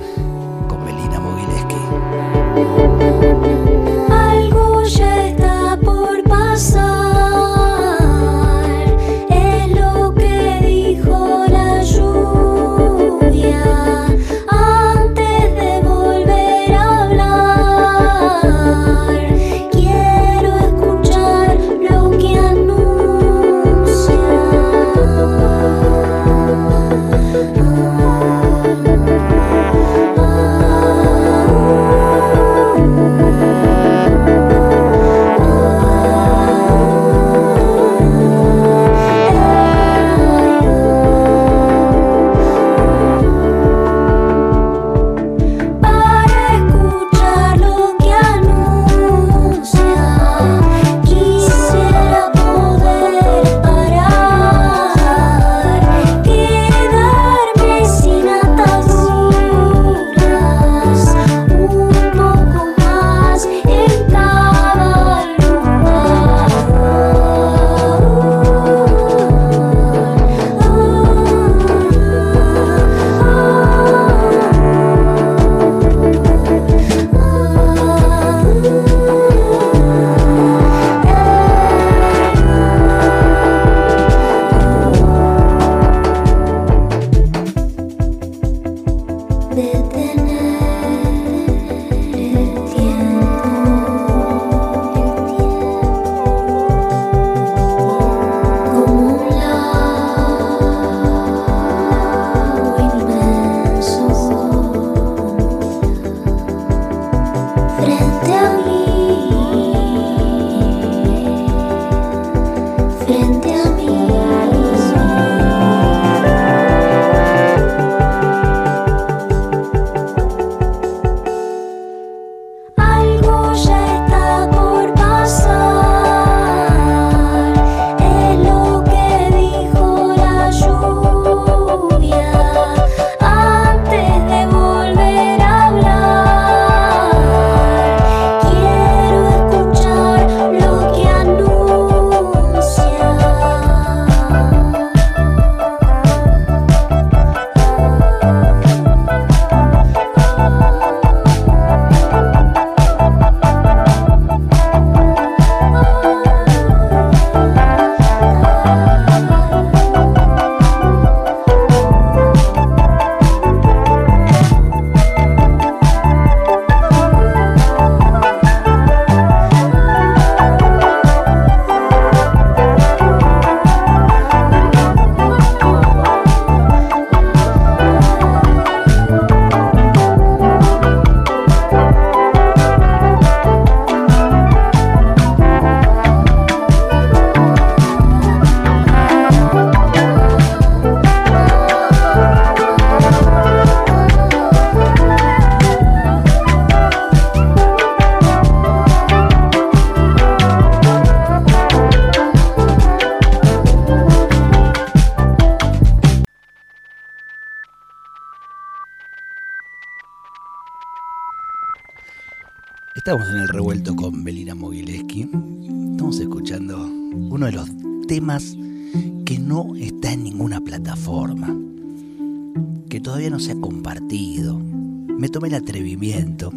todavía 223.04 223.30
no 223.30 223.40
se 223.40 223.52
ha 223.52 223.56
compartido. 223.56 224.58
Me 224.58 225.30
tomé 225.30 225.50
el 225.50 225.56
atrevimiento. 225.56 226.52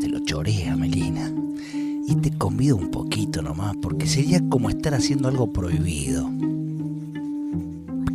Te 0.00 0.08
lo 0.08 0.20
chorea, 0.20 0.76
Melina. 0.76 1.30
Y 2.06 2.14
te 2.16 2.30
convido 2.30 2.76
un 2.76 2.90
poquito 2.90 3.42
nomás, 3.42 3.76
porque 3.82 4.06
sería 4.06 4.40
como 4.48 4.70
estar 4.70 4.94
haciendo 4.94 5.28
algo 5.28 5.52
prohibido. 5.52 6.30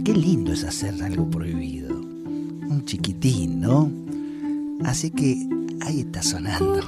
Qué 0.03 0.13
lindo 0.13 0.53
es 0.53 0.63
hacer 0.63 1.03
algo 1.03 1.29
prohibido. 1.29 1.99
Un 1.99 2.83
chiquitín, 2.85 3.59
¿no? 3.61 3.91
Así 4.83 5.11
que 5.11 5.47
ahí 5.81 5.99
está 6.01 6.23
sonando. 6.23 6.79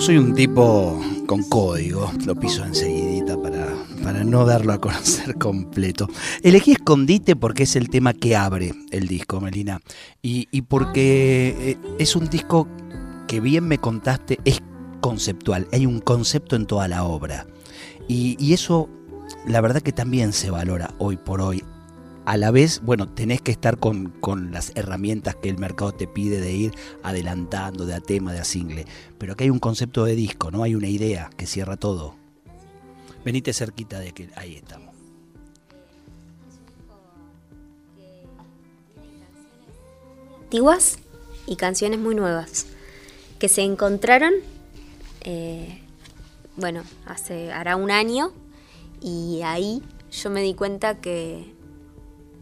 Soy 0.00 0.16
un 0.16 0.34
tipo 0.34 0.98
con 1.26 1.42
código, 1.42 2.10
lo 2.24 2.34
piso 2.34 2.64
enseguidita 2.64 3.36
para, 3.40 3.66
para 4.02 4.24
no 4.24 4.46
darlo 4.46 4.72
a 4.72 4.80
conocer 4.80 5.34
completo. 5.38 6.08
Elegí 6.42 6.72
Escondite 6.72 7.36
porque 7.36 7.64
es 7.64 7.76
el 7.76 7.90
tema 7.90 8.14
que 8.14 8.34
abre 8.34 8.72
el 8.92 9.08
disco, 9.08 9.42
Melina. 9.42 9.80
Y, 10.22 10.48
y 10.52 10.62
porque 10.62 11.54
eh, 11.58 11.76
es 11.98 12.16
un 12.16 12.30
disco 12.30 12.66
que 13.28 13.40
bien 13.40 13.68
me 13.68 13.76
contaste, 13.76 14.38
es 14.46 14.62
conceptual. 15.02 15.68
Hay 15.70 15.84
un 15.84 16.00
concepto 16.00 16.56
en 16.56 16.66
toda 16.66 16.88
la 16.88 17.04
obra. 17.04 17.46
Y, 18.08 18.36
y 18.38 18.54
eso, 18.54 18.88
la 19.46 19.60
verdad 19.60 19.82
que 19.82 19.92
también 19.92 20.32
se 20.32 20.50
valora 20.50 20.94
hoy 20.98 21.18
por 21.18 21.42
hoy. 21.42 21.62
A 22.30 22.36
la 22.36 22.52
vez, 22.52 22.80
bueno, 22.84 23.08
tenés 23.08 23.42
que 23.42 23.50
estar 23.50 23.78
con, 23.78 24.10
con 24.20 24.52
las 24.52 24.70
herramientas 24.76 25.34
que 25.34 25.48
el 25.48 25.58
mercado 25.58 25.90
te 25.90 26.06
pide 26.06 26.40
de 26.40 26.52
ir 26.52 26.72
adelantando 27.02 27.86
de 27.86 27.94
a 27.94 28.00
tema, 28.00 28.32
de 28.32 28.38
a 28.38 28.44
single. 28.44 28.86
Pero 29.18 29.32
aquí 29.32 29.42
hay 29.42 29.50
un 29.50 29.58
concepto 29.58 30.04
de 30.04 30.14
disco, 30.14 30.52
¿no? 30.52 30.62
Hay 30.62 30.76
una 30.76 30.86
idea 30.86 31.28
que 31.36 31.48
cierra 31.48 31.76
todo. 31.76 32.14
Venite 33.24 33.52
cerquita 33.52 33.98
de 33.98 34.12
que 34.12 34.30
ahí 34.36 34.54
estamos. 34.54 34.94
antiguas 40.44 41.00
y 41.48 41.56
canciones 41.56 41.98
muy 41.98 42.14
nuevas 42.14 42.66
que 43.40 43.48
se 43.48 43.62
encontraron, 43.62 44.34
eh, 45.22 45.80
bueno, 46.54 46.84
hace 47.06 47.50
hará 47.50 47.74
un 47.74 47.90
año 47.90 48.32
y 49.02 49.40
ahí 49.42 49.82
yo 50.12 50.30
me 50.30 50.42
di 50.42 50.54
cuenta 50.54 51.00
que, 51.00 51.58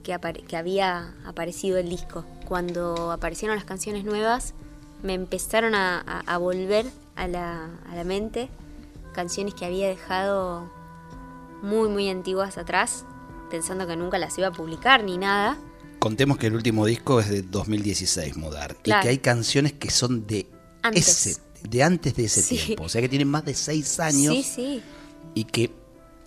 que, 0.09 0.15
apare- 0.15 0.43
que 0.43 0.57
había 0.57 1.13
aparecido 1.27 1.77
el 1.77 1.91
disco. 1.91 2.25
Cuando 2.47 3.13
aparecieron 3.13 3.57
las 3.59 3.67
canciones 3.67 4.05
nuevas, 4.07 4.55
me 5.03 5.13
empezaron 5.13 5.75
a, 5.75 5.99
a- 6.01 6.21
a 6.21 6.39
volver 6.39 6.87
a 7.15 7.29
la, 7.29 7.67
a 7.91 7.95
la 7.95 8.05
mente 8.05 8.49
canciones 9.13 9.53
que 9.53 9.67
había 9.67 9.87
dejado 9.87 10.71
muy, 11.63 11.91
muy 11.91 12.09
antiguas 12.09 12.57
atrás, 12.57 13.05
pensando 13.51 13.87
que 13.87 13.97
nunca 13.97 14.17
las 14.19 14.39
iba 14.39 14.47
a 14.49 14.53
publicar 14.53 15.05
ni 15.05 15.19
nada. 15.19 15.59
Contemos 15.99 16.39
que 16.39 16.47
el 16.47 16.55
último 16.55 16.87
disco 16.87 17.21
es 17.21 17.29
de 17.29 17.43
2016, 17.43 18.37
Mudar. 18.39 18.77
Y 18.85 18.91
que 19.03 19.09
hay 19.09 19.19
canciones 19.19 19.75
que 19.75 19.91
son 19.91 20.27
de 20.27 20.47
Antes. 20.83 21.07
ese, 21.27 21.41
de 21.69 21.83
antes 21.83 22.15
de 22.15 22.25
ese 22.25 22.41
Sí. 22.43 22.57
tiempo. 22.57 22.85
O 22.85 22.89
sea 22.89 23.03
que 23.03 23.11
tienen 23.11 23.29
más 23.29 23.45
de 23.45 23.53
seis 23.53 24.01
años 24.01 24.35
Sí, 24.35 24.43
sí. 24.43 24.83
y 25.35 25.45
que 25.45 25.71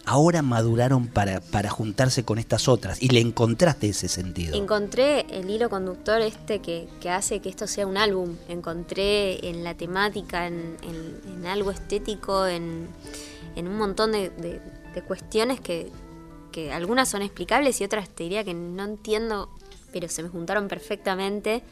ahora 0.05 0.41
maduraron 0.41 1.07
para, 1.07 1.41
para 1.41 1.69
juntarse 1.69 2.23
con 2.23 2.39
estas 2.39 2.67
otras. 2.67 3.01
Y 3.01 3.09
le 3.09 3.19
encontraste 3.19 3.89
ese 3.89 4.07
sentido. 4.07 4.55
Encontré 4.55 5.25
el 5.29 5.49
hilo 5.49 5.69
conductor 5.69 6.21
este 6.21 6.59
que, 6.59 6.87
que 6.99 7.09
hace 7.09 7.39
que 7.39 7.49
esto 7.49 7.67
sea 7.67 7.85
un 7.87 7.97
álbum. 7.97 8.35
Encontré 8.49 9.47
en 9.49 9.63
la 9.63 9.75
temática, 9.75 10.47
en, 10.47 10.77
en- 10.83 11.45
algo 11.45 11.71
estético, 11.71 12.45
en, 12.47 12.87
en 13.55 13.67
un 13.67 13.77
montón 13.77 14.11
de, 14.11 14.29
de- 14.29 14.61
de 14.93 15.01
cuestiones 15.01 15.59
que, 15.59 15.89
que 16.51 16.71
algunas 16.71 17.09
son 17.09 17.21
explicables 17.21 17.79
y 17.81 17.83
otras 17.83 18.09
te 18.09 18.23
diría 18.23 18.43
que 18.43 18.53
no 18.53 18.83
entiendo, 18.83 19.49
pero 19.91 20.07
se 20.09 20.21
me 20.23 20.29
juntaron 20.29 20.67
perfectamente. 20.67 21.63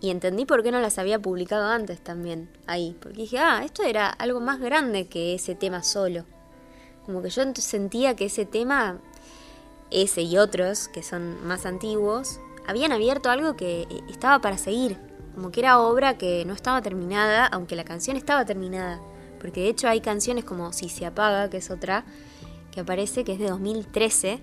Y 0.00 0.10
entendí 0.10 0.44
por 0.44 0.62
qué 0.62 0.70
no 0.70 0.80
las 0.80 0.98
había 0.98 1.18
publicado 1.18 1.66
antes 1.66 2.00
también 2.02 2.48
ahí. 2.66 2.96
Porque 3.00 3.22
dije, 3.22 3.38
ah, 3.38 3.62
esto 3.64 3.82
era 3.82 4.08
algo 4.08 4.40
más 4.40 4.60
grande 4.60 5.06
que 5.08 5.34
ese 5.34 5.54
tema 5.56 5.82
solo. 5.82 6.24
Como 7.08 7.22
que 7.22 7.30
yo 7.30 7.42
ent- 7.42 7.56
sentía 7.56 8.14
que 8.14 8.26
ese 8.26 8.44
tema 8.44 8.98
ese 9.90 10.20
y 10.20 10.36
otros, 10.36 10.88
que 10.88 11.02
son 11.02 11.42
más 11.46 11.64
antiguos, 11.64 12.38
habían 12.66 12.92
abierto 12.92 13.30
algo 13.30 13.56
que 13.56 13.84
eh, 13.84 14.02
estaba 14.10 14.42
para 14.42 14.58
seguir. 14.58 14.98
Como 15.34 15.50
que 15.50 15.60
era 15.60 15.80
obra 15.80 16.18
que 16.18 16.44
no 16.44 16.52
estaba 16.52 16.82
terminada, 16.82 17.46
aunque 17.46 17.76
la 17.76 17.84
canción 17.84 18.18
estaba 18.18 18.44
terminada. 18.44 19.00
Porque 19.40 19.62
de 19.62 19.68
hecho 19.70 19.88
hay 19.88 20.02
canciones 20.02 20.44
como 20.44 20.74
Si 20.74 20.90
se 20.90 21.06
apaga, 21.06 21.48
que 21.48 21.56
es 21.56 21.70
otra, 21.70 22.04
que 22.72 22.80
aparece, 22.80 23.24
que 23.24 23.32
es 23.32 23.38
de 23.38 23.48
2013. 23.48 24.42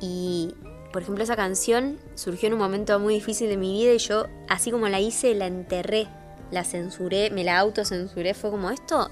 Y, 0.00 0.54
por 0.92 1.02
ejemplo, 1.02 1.24
esa 1.24 1.34
canción 1.34 1.98
surgió 2.14 2.46
en 2.46 2.52
un 2.52 2.60
momento 2.60 3.00
muy 3.00 3.14
difícil 3.14 3.48
de 3.48 3.56
mi 3.56 3.72
vida 3.72 3.92
y 3.94 3.98
yo, 3.98 4.26
así 4.48 4.70
como 4.70 4.88
la 4.88 5.00
hice, 5.00 5.34
la 5.34 5.48
enterré, 5.48 6.06
la 6.52 6.62
censuré, 6.62 7.30
me 7.30 7.42
la 7.42 7.58
autocensuré. 7.58 8.34
Fue 8.34 8.52
como, 8.52 8.70
esto 8.70 9.10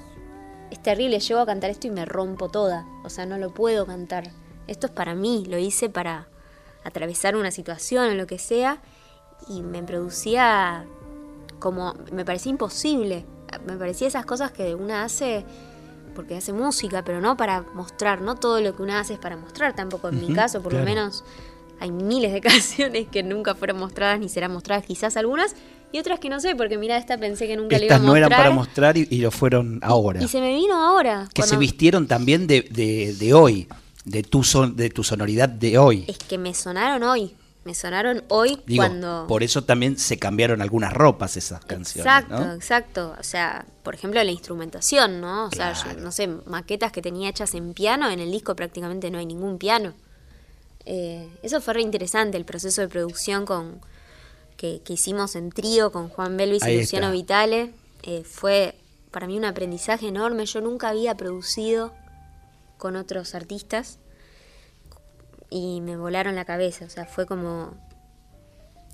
es 0.71 0.83
terrible, 0.83 1.21
llego 1.21 1.41
a 1.41 1.47
cantar 1.47 1.71
esto 1.71 1.87
y 1.87 1.91
me 1.91 2.05
rompo 2.05 2.49
toda. 2.49 2.87
O 3.05 3.11
sea, 3.11 3.27
no 3.27 3.39
lo 3.39 3.53
puedo 3.53 3.87
cantar. 3.87 4.31
Esto 4.67 4.87
es 4.87 4.93
para 4.93 5.15
mí, 5.15 5.45
lo 5.47 5.59
hice 5.59 5.89
para 5.89 6.29
atravesar 6.85 7.37
una 7.37 7.51
situación 7.51 8.11
o 8.11 8.15
lo 8.15 8.27
que 8.27 8.39
sea. 8.39 8.81
Y 9.49 9.63
me 9.63 9.83
producía 9.83 10.87
como, 11.59 11.95
me 12.13 12.25
parecía 12.25 12.51
imposible. 12.51 13.25
Me 13.67 13.77
parecía 13.77 14.09
esas 14.09 14.27
cosas 14.27 14.53
que 14.53 14.75
una 14.75 15.05
hace 15.05 15.45
porque 16.15 16.37
hace 16.37 16.53
música, 16.53 17.05
pero 17.05 17.21
no 17.21 17.37
para 17.37 17.63
mostrar. 17.75 18.21
No 18.21 18.37
todo 18.37 18.61
lo 18.61 18.75
que 18.75 18.83
una 18.83 19.01
hace 19.01 19.15
es 19.15 19.19
para 19.19 19.37
mostrar 19.37 19.75
tampoco. 19.75 20.09
En 20.09 20.21
mi 20.21 20.33
caso, 20.35 20.63
por 20.63 20.73
lo 20.73 20.83
menos, 20.85 21.25
hay 21.81 21.91
miles 21.91 22.33
de 22.33 22.41
canciones 22.43 23.09
que 23.09 23.23
nunca 23.23 23.55
fueron 23.55 23.79
mostradas 23.79 24.19
ni 24.19 24.29
serán 24.29 24.53
mostradas, 24.53 24.87
quizás 24.87 25.17
algunas. 25.17 25.55
Y 25.93 25.99
otras 26.01 26.19
que 26.19 26.29
no 26.29 26.41
sé, 26.41 26.57
porque 26.57 26.77
mira, 26.77 26.97
esta 26.97 27.17
pensé 27.19 27.47
que 27.47 27.57
nunca 27.57 27.79
le 27.79 27.87
iba 27.87 27.95
a 27.95 27.99
Estas 27.99 28.01
mostrar. 28.07 28.21
no 28.21 28.27
eran 28.27 28.31
para 28.31 28.51
mostrar 28.51 28.97
y, 28.99 29.07
y 29.11 29.19
lo 29.19 29.31
fueron 29.31 29.79
ahora. 29.83 30.23
Y 30.23 30.29
se 30.29 30.41
me 30.41 30.53
vino 30.53 30.75
ahora. 30.75 31.29
que 31.33 31.43
se 31.43 31.57
vistieron 31.57 32.07
también 32.09 32.47
de, 32.47 32.63
de- 32.63 33.15
de 33.15 33.33
hoy, 33.35 33.69
de 34.05 34.23
tu, 34.25 34.43
son, 34.43 34.75
de 34.77 34.91
tu 34.91 35.05
sonoridad 35.05 35.49
de 35.49 35.79
hoy. 35.79 36.05
Es 36.09 36.19
que 36.19 36.37
me 36.39 36.53
sonaron 36.55 37.03
hoy. 37.05 37.35
Me 37.65 37.75
sonaron 37.75 38.23
hoy 38.29 38.61
Digo, 38.67 38.83
cuando. 38.83 39.25
por 39.27 39.43
eso 39.43 39.65
también 39.65 39.97
se 39.97 40.19
cambiaron 40.19 40.61
algunas 40.61 40.93
ropas 40.93 41.39
esas 41.39 41.65
canciones. 41.65 42.05
Exacto, 42.13 42.45
¿no? 42.45 42.53
exacto. 42.53 43.15
O 43.19 43.23
sea, 43.23 43.65
por 43.83 43.95
ejemplo, 43.95 44.23
la 44.23 44.31
instrumentación, 44.31 45.23
¿no? 45.23 45.47
O 45.47 45.51
sea, 45.51 45.73
yo, 45.73 45.99
no 45.99 46.13
sé, 46.13 46.27
maquetas 46.27 46.93
que 46.93 47.01
tenía 47.01 47.31
hechas 47.31 47.55
en 47.55 47.73
piano, 47.73 48.11
en 48.11 48.21
el 48.21 48.31
disco 48.31 48.55
prácticamente 48.55 49.11
no 49.11 49.17
hay 49.19 49.25
ningún 49.25 49.57
piano. 49.57 49.95
Eh, 50.85 51.27
eso 51.43 51.61
fue 51.63 51.73
re 51.75 51.81
interesante, 51.81 52.37
el 52.37 52.45
proceso 52.45 52.83
de 52.83 52.89
producción 52.89 53.47
con 53.47 53.81
que, 54.65 54.81
que 54.83 54.95
hicimos 54.95 55.37
en 55.37 55.51
trío 55.51 55.93
con 55.93 56.09
Juan 56.09 56.39
Belvis 56.39 56.63
Ahí 56.63 56.77
y 56.77 56.81
Luciano 56.81 57.09
está. 57.09 57.13
Vitale. 57.13 57.75
Eh, 58.03 58.25
fue 58.25 58.75
para 59.11 59.27
mí 59.27 59.37
un 59.37 59.45
aprendizaje 59.45 60.09
enorme. 60.09 60.47
Yo 60.47 60.63
nunca 60.63 60.89
había 60.89 61.15
producido 61.19 61.93
con 62.79 62.97
otros 62.97 63.35
artistas 63.35 63.99
y 65.51 65.83
me 65.83 65.97
volaron 65.99 66.35
la 66.35 66.47
cabeza. 66.47 66.87
O 66.87 66.89
sea, 66.89 67.05
fue 67.05 67.27
como, 67.27 67.75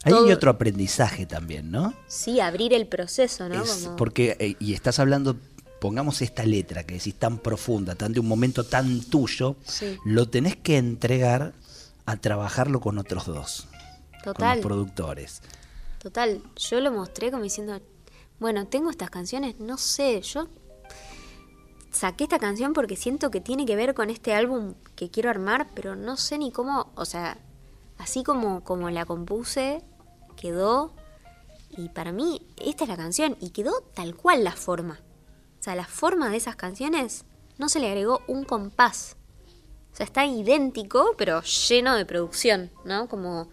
Ahí 0.03 0.13
hay 0.13 0.33
otro 0.33 0.51
aprendizaje 0.51 1.25
también, 1.27 1.71
¿no? 1.71 1.95
sí, 2.09 2.41
abrir 2.41 2.73
el 2.75 2.89
proceso, 2.89 3.49
¿no? 3.49 3.63
Es 3.63 3.71
Como- 3.85 3.97
porque, 3.97 4.37
eh, 4.41 4.57
y 4.59 4.75
estás 4.75 4.99
hablando, 4.99 5.37
pongamos 5.81 6.21
esta 6.21 6.45
letra 6.45 6.85
que 6.85 6.95
decís 6.95 7.15
tan 7.15 7.39
profunda, 7.39 7.95
tan 7.95 8.13
de 8.13 8.19
un 8.19 8.27
momento 8.27 8.65
tan 8.65 9.01
tuyo, 9.03 9.55
Sí. 9.65 9.97
lo 10.05 10.29
tenés 10.29 10.57
que 10.57 10.79
entregar 10.79 11.53
a 12.07 12.17
trabajarlo 12.17 12.81
con 12.81 12.99
otros 12.99 13.27
dos, 13.27 13.69
con 14.25 14.35
Total. 14.35 14.57
los 14.59 14.67
productores. 14.67 15.43
Total, 16.01 16.43
yo 16.57 16.81
lo 16.81 16.91
mostré 16.91 17.31
como 17.31 17.43
diciendo, 17.43 17.79
bueno, 18.39 18.67
tengo 18.67 18.89
estas 18.89 19.11
canciones, 19.11 19.61
no 19.61 19.77
sé, 19.77 20.23
yo 20.23 20.49
saqué 21.91 22.25
esta 22.25 22.39
canción 22.39 22.73
porque 22.73 22.97
siento 22.97 23.31
que 23.31 23.43
tiene 23.43 23.67
que 23.67 23.77
ver 23.77 23.93
con 23.93 24.09
este 24.09 24.33
álbum 24.33 24.75
que 24.97 25.11
quiero 25.11 25.29
armar, 25.29 25.69
pero 25.75 25.97
no 25.97 26.17
sé 26.17 26.39
ni 26.39 26.53
cómo, 26.53 26.91
o 26.95 27.05
sea, 27.05 27.37
así 27.99 28.23
como, 28.25 28.65
como 28.65 28.89
la 28.89 29.05
compuse, 29.05 29.85
quedó 30.37 30.95
Y 31.77 31.91
para 31.91 32.13
mí, 32.13 32.47
esta 32.57 32.85
es 32.85 32.91
la 32.91 32.97
canción 32.97 33.37
y 33.39 33.51
quedó 33.51 33.83
tal 33.95 34.17
cual 34.17 34.43
la 34.43 34.53
forma. 34.53 34.99
O 35.61 35.63
sea, 35.63 35.75
la 35.75 35.87
forma 35.87 36.31
de 36.31 36.39
esas 36.39 36.57
canciones 36.57 37.25
no 37.59 37.69
se 37.69 37.79
le 37.79 37.89
agregó 37.89 38.23
un 38.27 38.45
compás. 38.45 39.17
O 39.93 39.97
sea, 39.97 40.07
está 40.07 40.25
idéntico, 40.25 41.15
pero 41.19 41.43
lleno 41.43 41.95
de 41.95 42.07
producción, 42.07 42.71
¿no? 42.85 43.07
Como 43.09 43.51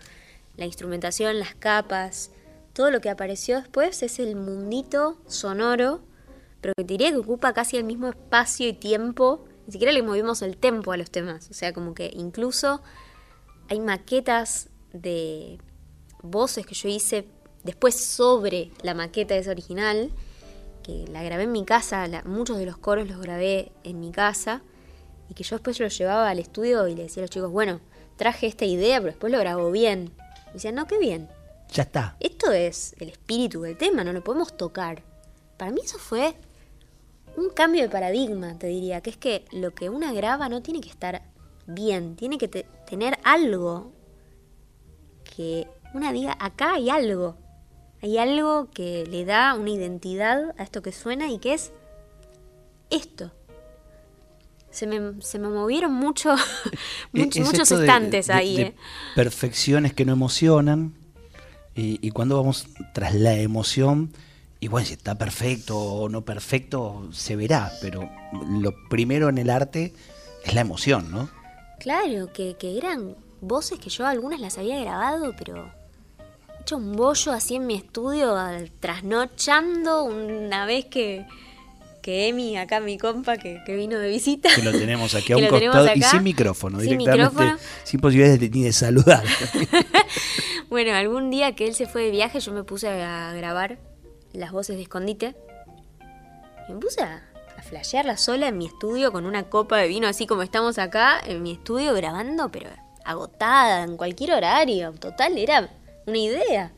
la 0.56 0.66
instrumentación, 0.66 1.40
las 1.40 1.54
capas, 1.54 2.32
todo 2.78 2.92
lo 2.92 3.02
que 3.02 3.10
apareció 3.10 3.58
después 3.58 4.04
es 4.04 4.20
el 4.20 4.36
mundito 4.36 5.18
sonoro, 5.26 6.02
pero 6.62 6.76
que 6.78 6.84
diría 6.84 7.10
que 7.10 7.18
ocupa 7.18 7.52
casi 7.52 7.76
el 7.76 7.84
mismo 7.84 8.08
espacio 8.08 8.68
y 8.68 8.74
tiempo. 8.74 9.46
Ni 9.66 9.72
siquiera 9.72 9.92
le 9.92 10.04
movimos 10.04 10.44
el 10.44 10.58
tempo 10.58 10.92
a 10.92 10.98
los 10.98 11.10
temas. 11.10 11.50
O 11.50 11.56
sea, 11.56 11.74
como 11.74 11.96
que 11.96 12.12
incluso 12.14 12.84
hay 13.68 13.80
maquetas 13.80 14.70
de 14.94 15.58
voces 16.22 16.68
que 16.68 16.76
yo 16.76 16.88
hice 16.88 17.28
después 17.64 17.96
sobre 17.96 18.70
la 18.84 18.94
maqueta 18.94 19.36
esa 19.36 19.50
original, 19.50 20.12
que 20.84 21.08
la 21.08 21.24
grabé 21.24 21.44
en 21.44 21.54
mi 21.54 21.66
casa, 21.66 22.08
muchos 22.26 22.60
de 22.60 22.68
los 22.68 22.78
coros 22.78 23.10
los 23.10 23.20
grabé 23.20 23.72
en 23.84 24.00
mi 24.00 24.12
casa, 24.12 24.62
y 25.32 25.34
que 25.34 25.44
yo 25.44 25.56
después 25.56 25.80
los 25.80 25.98
llevaba 25.98 26.30
al 26.30 26.38
estudio 26.38 26.88
y 26.88 26.94
le 26.94 27.04
decía 27.04 27.22
a 27.22 27.26
los 27.26 27.32
chicos, 27.32 27.50
bueno, 27.50 27.82
traje 28.18 28.46
esta 28.46 28.66
idea, 28.66 29.00
pero 29.00 29.14
después 29.14 29.34
lo 29.34 29.40
grabo 29.40 29.72
bien. 29.72 30.12
Y 30.52 30.54
decían, 30.54 30.76
no, 30.76 30.86
qué 30.86 31.00
bien. 31.00 31.28
Ya 31.72 31.84
está. 31.84 32.16
Esto 32.20 32.52
es 32.52 32.96
el 33.00 33.10
espíritu 33.10 33.62
del 33.62 33.78
tema, 33.78 34.04
no 34.04 34.14
lo 34.14 34.24
podemos 34.24 34.56
tocar. 34.56 35.04
Para 35.58 35.72
mí 35.72 35.82
eso 35.84 35.98
fue 35.98 36.36
un 37.36 37.50
cambio 37.50 37.82
de 37.84 37.90
paradigma, 37.90 38.58
te 38.58 38.68
diría, 38.68 39.02
que 39.02 39.10
es 39.12 39.18
que 39.18 39.46
lo 39.52 39.74
que 39.74 39.90
una 39.90 40.14
graba 40.14 40.50
no 40.50 40.62
tiene 40.62 40.82
que 40.82 40.90
estar 40.90 41.22
bien, 41.68 42.16
tiene 42.16 42.38
que 42.38 42.48
tener 42.48 43.18
algo 43.24 43.92
que 45.36 45.68
una 45.94 46.12
diga, 46.14 46.36
acá 46.40 46.74
hay 46.76 46.90
algo, 46.90 47.38
hay 48.02 48.18
algo 48.18 48.70
que 48.72 49.06
le 49.10 49.26
da 49.26 49.54
una 49.54 49.70
identidad 49.70 50.56
a 50.58 50.64
esto 50.64 50.82
que 50.82 50.92
suena 50.92 51.30
y 51.30 51.40
que 51.40 51.54
es 51.54 51.72
esto. 52.90 53.32
Se 54.72 54.86
me, 54.86 55.22
se 55.22 55.40
me 55.40 55.48
movieron 55.48 55.94
mucho, 55.94 56.36
muchos 57.12 57.72
estantes 57.72 58.30
ahí. 58.30 58.62
eh. 58.62 58.76
perfecciones 59.16 59.94
que 59.94 60.06
no 60.06 60.14
emocionan 60.14 60.96
y, 61.78 62.06
y 62.06 62.12
cuando 62.12 62.36
vamos 62.36 62.68
tras 62.94 63.14
la 63.14 63.36
emoción, 63.36 64.12
y 64.60 64.68
bueno, 64.68 64.88
si 64.88 64.94
está 64.94 65.16
perfecto 65.16 65.78
o 65.78 66.10
no 66.10 66.26
perfecto, 66.26 67.08
se 67.12 67.36
verá, 67.36 67.72
pero 67.82 68.10
lo 68.50 68.74
primero 68.90 69.30
en 69.30 69.38
el 69.38 69.50
arte 69.50 69.94
es 70.44 70.54
la 70.54 70.62
emoción, 70.62 71.12
¿no? 71.12 71.30
Claro, 71.80 72.34
que, 72.34 72.56
que 72.58 72.78
eran 72.78 73.16
voces 73.40 73.80
que 73.80 73.90
yo 73.90 74.06
algunas 74.08 74.40
las 74.40 74.58
había 74.58 74.80
grabado, 74.80 75.36
pero 75.38 75.72
hecho 76.60 76.78
un 76.78 76.94
bollo 76.94 77.32
así 77.32 77.56
en 77.56 77.68
mi 77.68 77.76
estudio, 77.76 78.36
trasnochando 78.80 80.04
una 80.06 80.66
vez 80.66 80.86
que, 80.86 81.26
que 82.08 82.30
Emi, 82.30 82.56
acá 82.58 82.80
mi 82.80 82.98
compa, 82.98 83.36
que, 83.36 83.62
que 83.66 83.76
vino 83.76 84.00
de 84.00 84.08
visita. 84.08 84.48
Que 84.56 84.62
lo 84.62 84.72
tenemos 84.72 85.14
aquí 85.14 85.34
a 85.34 85.38
un 85.38 85.46
costado 85.48 85.90
y 85.94 86.02
sin 86.02 86.24
micrófono, 86.24 86.80
sin 86.80 86.92
directamente, 87.00 87.30
micrófono. 87.34 87.60
sin 87.84 88.00
posibilidades 88.00 88.40
de, 88.40 88.50
ni 88.50 88.64
de 88.64 88.72
saludar. 88.72 89.24
Bueno, 90.70 90.94
algún 90.94 91.30
día 91.30 91.54
que 91.56 91.68
él 91.68 91.76
se 91.76 91.86
fue 91.86 92.04
de 92.04 92.12
viaje, 92.12 92.40
yo 92.40 92.52
me 92.54 92.64
puse 92.64 92.88
a 92.90 93.34
grabar 93.34 93.78
las 94.34 94.52
voces 94.54 94.76
de 94.78 94.84
escondite. 94.84 95.36
Y 96.70 96.74
me 96.74 96.80
puse 96.80 97.02
a, 97.02 97.24
a 97.58 97.62
flashearla 97.62 98.16
sola 98.18 98.48
en 98.50 98.58
mi 98.58 98.68
estudio 98.68 99.12
con 99.12 99.26
una 99.26 99.44
copa 99.50 99.78
de 99.78 99.88
vino, 99.88 100.08
así 100.08 100.28
como 100.28 100.44
estamos 100.44 100.78
acá, 100.78 101.20
en 101.26 101.42
mi 101.44 101.52
estudio 101.54 101.94
grabando, 101.94 102.50
pero 102.52 102.70
agotada, 103.06 103.84
en 103.84 103.96
cualquier 103.98 104.32
horario. 104.34 104.92
Total, 104.94 105.38
era 105.38 105.70
una 106.06 106.18
idea. 106.18 106.74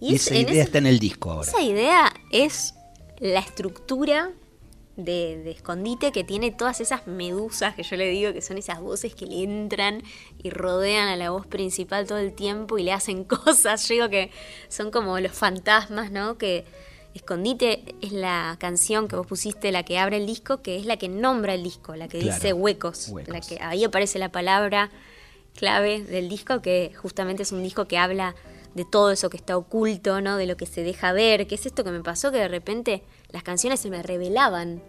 Y 0.00 0.14
es- 0.14 0.26
esa 0.26 0.36
idea 0.36 0.50
ese- 0.52 0.60
está 0.62 0.78
en 0.78 0.86
el 0.86 0.98
disco 0.98 1.30
ahora. 1.30 1.48
esa 1.48 1.62
idea 1.62 2.12
es 2.32 2.74
la 3.18 3.40
estructura 3.40 4.30
de, 5.04 5.42
de 5.42 5.50
escondite 5.50 6.12
que 6.12 6.24
tiene 6.24 6.50
todas 6.50 6.80
esas 6.80 7.06
medusas 7.06 7.74
que 7.74 7.82
yo 7.82 7.96
le 7.96 8.08
digo 8.08 8.32
que 8.32 8.42
son 8.42 8.58
esas 8.58 8.80
voces 8.80 9.14
que 9.14 9.26
le 9.26 9.42
entran 9.42 10.02
y 10.42 10.50
rodean 10.50 11.08
a 11.08 11.16
la 11.16 11.30
voz 11.30 11.46
principal 11.46 12.06
todo 12.06 12.18
el 12.18 12.32
tiempo 12.32 12.78
y 12.78 12.82
le 12.82 12.92
hacen 12.92 13.24
cosas. 13.24 13.88
Yo 13.88 13.94
digo 13.94 14.08
que 14.08 14.30
son 14.68 14.90
como 14.90 15.18
los 15.20 15.32
fantasmas, 15.32 16.10
¿no? 16.10 16.38
Que 16.38 16.64
Escondite 17.14 17.96
es 18.00 18.12
la 18.12 18.56
canción 18.60 19.08
que 19.08 19.16
vos 19.16 19.26
pusiste, 19.26 19.72
la 19.72 19.82
que 19.82 19.98
abre 19.98 20.16
el 20.16 20.26
disco, 20.26 20.62
que 20.62 20.76
es 20.76 20.86
la 20.86 20.96
que 20.96 21.08
nombra 21.08 21.54
el 21.54 21.62
disco, 21.64 21.96
la 21.96 22.06
que 22.06 22.20
Claro, 22.20 22.34
dice 22.34 22.52
huecos, 22.52 23.08
huecos. 23.08 23.32
La 23.32 23.40
que, 23.40 23.58
ahí 23.60 23.82
aparece 23.82 24.20
la 24.20 24.30
palabra 24.30 24.90
clave 25.56 26.02
del 26.02 26.28
disco, 26.28 26.62
que 26.62 26.92
justamente 26.94 27.42
es 27.42 27.50
un 27.50 27.64
disco 27.64 27.86
que 27.86 27.98
habla 27.98 28.36
de 28.74 28.84
todo 28.84 29.10
eso 29.10 29.28
que 29.28 29.36
está 29.36 29.56
oculto, 29.56 30.20
¿no? 30.20 30.36
De 30.36 30.46
lo 30.46 30.56
que 30.56 30.66
se 30.66 30.84
deja 30.84 31.12
ver, 31.12 31.48
que 31.48 31.56
es 31.56 31.66
esto 31.66 31.82
que 31.82 31.90
me 31.90 32.00
pasó, 32.00 32.30
que 32.30 32.38
de 32.38 32.48
repente 32.48 33.02
las 33.32 33.42
canciones 33.42 33.80
se 33.80 33.90
me 33.90 34.02
revelaban, 34.02 34.82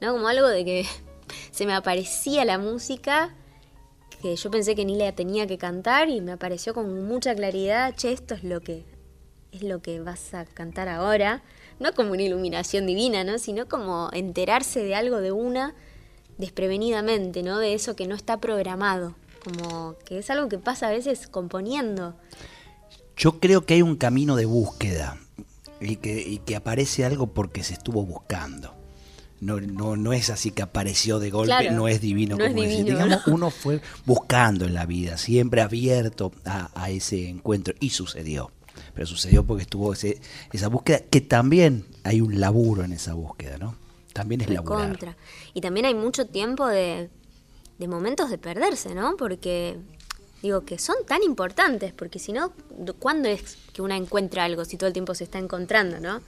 ¿no? 0.00 0.12
Como 0.12 0.28
algo 0.28 0.48
de 0.48 0.64
que 0.64 0.86
se 1.50 1.66
me 1.66 1.74
aparecía 1.74 2.44
la 2.44 2.58
música 2.58 3.34
que 4.22 4.34
yo 4.34 4.50
pensé 4.50 4.74
que 4.74 4.84
ni 4.84 4.96
la 4.96 5.12
tenía 5.12 5.46
que 5.46 5.58
cantar 5.58 6.08
y 6.08 6.20
me 6.20 6.32
apareció 6.32 6.74
con 6.74 7.06
mucha 7.06 7.34
claridad, 7.34 7.94
che, 7.94 8.12
esto 8.12 8.34
es 8.34 8.44
lo 8.44 8.60
que 8.60 8.84
es 9.52 9.62
lo 9.62 9.80
que 9.80 10.00
vas 10.00 10.34
a 10.34 10.44
cantar 10.44 10.88
ahora, 10.88 11.42
no 11.78 11.94
como 11.94 12.12
una 12.12 12.22
iluminación 12.22 12.86
divina, 12.86 13.24
¿no? 13.24 13.38
sino 13.38 13.66
como 13.66 14.10
enterarse 14.12 14.82
de 14.82 14.94
algo 14.94 15.22
de 15.22 15.32
una 15.32 15.74
desprevenidamente, 16.36 17.42
¿no? 17.42 17.58
De 17.58 17.72
eso 17.72 17.96
que 17.96 18.06
no 18.06 18.14
está 18.14 18.40
programado, 18.40 19.16
como 19.42 19.96
que 20.04 20.18
es 20.18 20.30
algo 20.30 20.48
que 20.48 20.58
pasa 20.58 20.88
a 20.88 20.90
veces 20.90 21.28
componiendo. 21.28 22.14
Yo 23.16 23.40
creo 23.40 23.64
que 23.64 23.74
hay 23.74 23.82
un 23.82 23.96
camino 23.96 24.36
de 24.36 24.44
búsqueda 24.44 25.18
y 25.80 25.96
que, 25.96 26.20
y 26.20 26.38
que 26.38 26.56
aparece 26.56 27.04
algo 27.04 27.28
porque 27.28 27.62
se 27.62 27.74
estuvo 27.74 28.04
buscando. 28.04 28.74
No, 29.40 29.60
no, 29.60 29.96
no 29.96 30.12
es 30.12 30.30
así 30.30 30.50
que 30.50 30.62
apareció 30.62 31.20
de 31.20 31.30
golpe, 31.30 31.46
Claro, 31.46 31.72
no 31.72 31.86
es 31.86 32.00
divino 32.00 32.36
no 32.36 32.44
es 32.44 32.50
como 32.50 32.62
divino, 32.62 32.84
Digamos, 32.84 33.26
¿no? 33.26 33.34
uno 33.34 33.50
fue 33.50 33.80
buscando 34.04 34.64
en 34.64 34.74
la 34.74 34.84
vida, 34.84 35.16
siempre 35.16 35.60
abierto 35.60 36.32
a, 36.44 36.70
a 36.74 36.90
ese 36.90 37.28
encuentro 37.28 37.74
y 37.78 37.90
sucedió. 37.90 38.50
Pero 38.94 39.06
sucedió 39.06 39.44
porque 39.44 39.62
estuvo 39.62 39.92
ese, 39.92 40.20
esa 40.52 40.68
búsqueda, 40.68 41.00
que 41.00 41.20
también 41.20 41.86
hay 42.02 42.20
un 42.20 42.40
laburo 42.40 42.82
en 42.82 42.92
esa 42.92 43.14
búsqueda, 43.14 43.58
¿no? 43.58 43.76
También 44.12 44.40
es 44.40 44.50
laburar. 44.50 44.88
Contra. 44.88 45.16
Y 45.54 45.60
también 45.60 45.86
hay 45.86 45.94
mucho 45.94 46.26
tiempo 46.26 46.66
de, 46.66 47.08
de 47.78 47.88
momentos 47.88 48.30
de 48.30 48.38
perderse, 48.38 48.94
¿no? 48.94 49.16
Porque 49.16 49.78
digo 50.42 50.64
que 50.64 50.78
son 50.78 50.96
tan 51.06 51.22
importantes, 51.22 51.92
porque 51.92 52.18
si 52.18 52.32
no, 52.32 52.52
¿cuándo 52.98 53.28
es 53.28 53.56
que 53.72 53.82
una 53.82 53.96
encuentra 53.96 54.44
algo 54.44 54.64
si 54.64 54.76
todo 54.76 54.88
el 54.88 54.92
tiempo 54.92 55.14
se 55.14 55.24
está 55.24 55.38
encontrando, 55.38 56.00
¿no? 56.00 56.20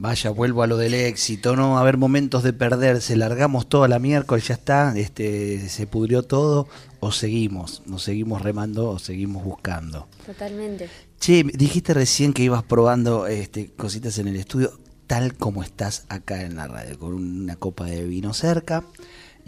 Vaya, 0.00 0.30
vuelvo 0.30 0.62
a 0.62 0.68
lo 0.68 0.76
del 0.76 0.94
éxito, 0.94 1.56
no 1.56 1.72
va 1.72 1.78
a 1.78 1.80
haber 1.80 1.96
momentos 1.96 2.44
de 2.44 2.52
perderse, 2.52 3.16
largamos 3.16 3.68
toda 3.68 3.88
la 3.88 3.98
miércoles, 3.98 4.46
ya 4.46 4.54
está, 4.54 4.96
este, 4.96 5.68
se 5.68 5.88
pudrió 5.88 6.22
todo, 6.22 6.68
o 7.00 7.10
seguimos, 7.10 7.82
nos 7.84 8.04
seguimos 8.04 8.42
remando 8.42 8.90
o 8.90 9.00
seguimos 9.00 9.42
buscando. 9.42 10.06
Totalmente. 10.24 10.88
Che, 11.18 11.42
dijiste 11.42 11.94
recién 11.94 12.32
que 12.32 12.44
ibas 12.44 12.62
probando 12.62 13.26
este, 13.26 13.72
cositas 13.72 14.18
en 14.18 14.28
el 14.28 14.36
estudio, 14.36 14.78
tal 15.08 15.34
como 15.34 15.64
estás 15.64 16.04
acá 16.08 16.42
en 16.42 16.54
la 16.54 16.68
radio, 16.68 16.96
con 16.96 17.14
una 17.14 17.56
copa 17.56 17.84
de 17.86 18.04
vino 18.04 18.34
cerca 18.34 18.84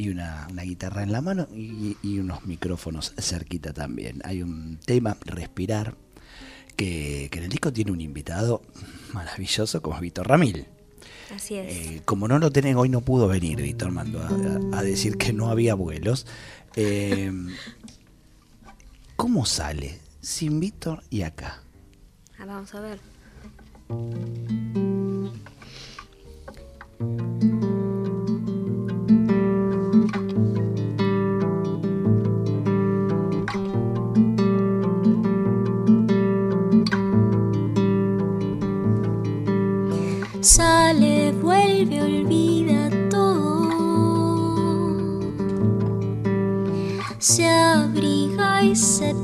y 0.01 0.09
una, 0.09 0.47
una 0.51 0.63
guitarra 0.63 1.03
en 1.03 1.13
la 1.13 1.21
mano 1.21 1.47
y, 1.55 1.97
y 2.03 2.19
unos 2.19 2.45
micrófonos 2.47 3.13
cerquita 3.19 3.73
también. 3.73 4.21
Hay 4.25 4.43
un 4.43 4.79
tema, 4.85 5.17
Respirar, 5.25 5.95
que, 6.77 7.29
que 7.31 7.39
en 7.39 7.45
el 7.45 7.51
disco 7.51 7.73
tiene 7.73 7.93
un 7.93 8.01
invitado 8.01 8.63
maravilloso 9.13 9.83
como 9.83 9.97
es 9.97 10.01
Víctor 10.01 10.27
Ramil. 10.29 10.67
Así 11.35 11.55
es. 11.57 11.73
Eh, 11.73 12.03
como 12.05 12.27
no 12.27 12.39
lo 12.39 12.51
tenés, 12.51 12.75
hoy 12.77 12.89
no 12.89 13.03
pudo 13.03 13.29
venir, 13.29 13.61
Víctor 13.63 13.93
mandó 13.93 14.21
a, 14.21 14.29
a- 14.29 14.79
a 14.81 14.83
decir 14.83 15.17
que 15.17 15.33
no 15.33 15.49
había 15.51 15.75
vuelos. 15.75 16.27
Eh, 16.77 17.31
¿Cómo 19.17 19.45
sale 19.47 19.99
sin 20.21 20.59
Víctor 20.61 21.03
y 21.11 21.23
acá? 21.23 21.63
Ah, 22.39 22.47
vamos 22.47 22.75
a 22.75 22.81
ver. 22.81 22.99
Sale, 40.41 41.33
vuelve, 41.33 42.01
olvida 42.01 42.89
todo. 43.11 43.69
Se 47.19 47.47
abriga 47.47 48.63
y 48.63 48.75
se 48.75 49.15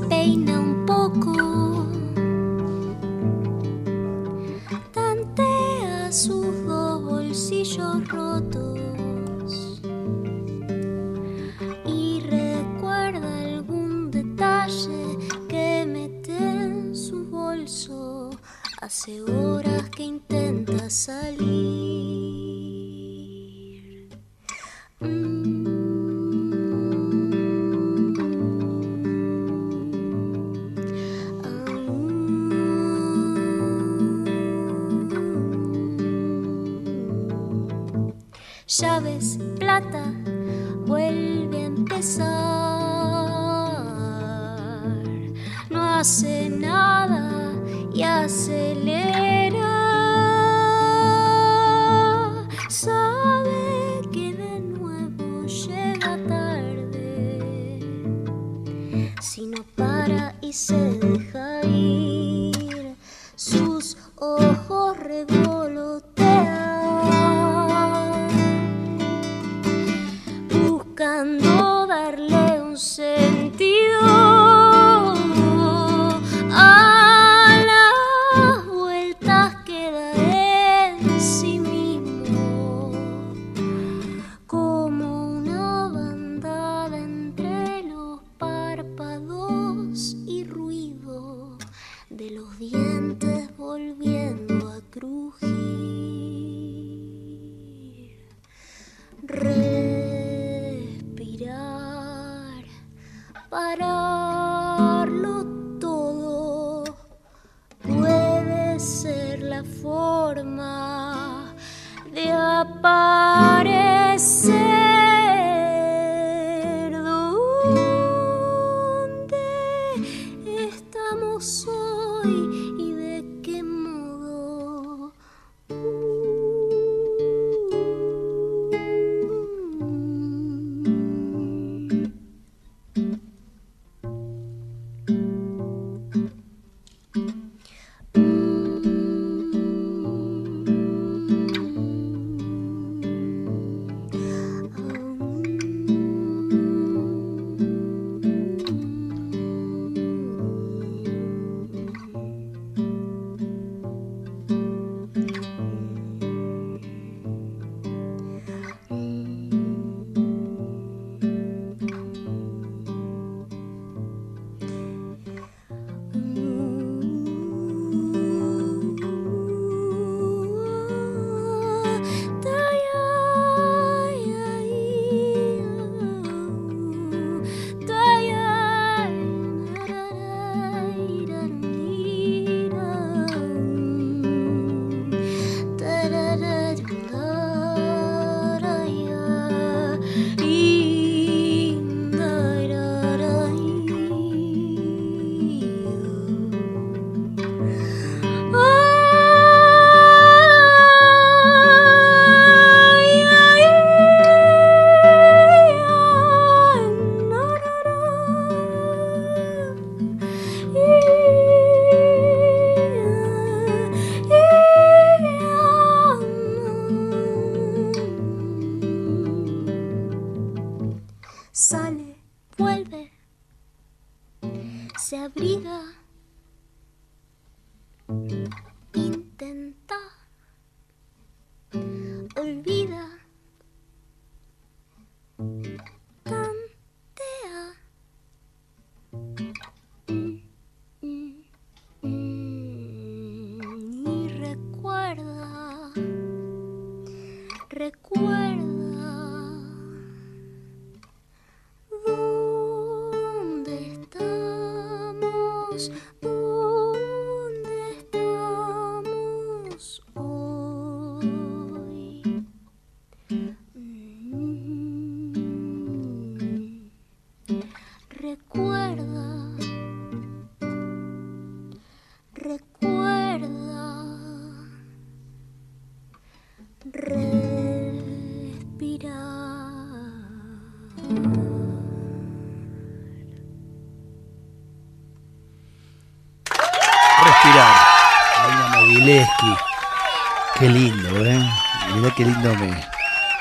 Me, 292.55 292.69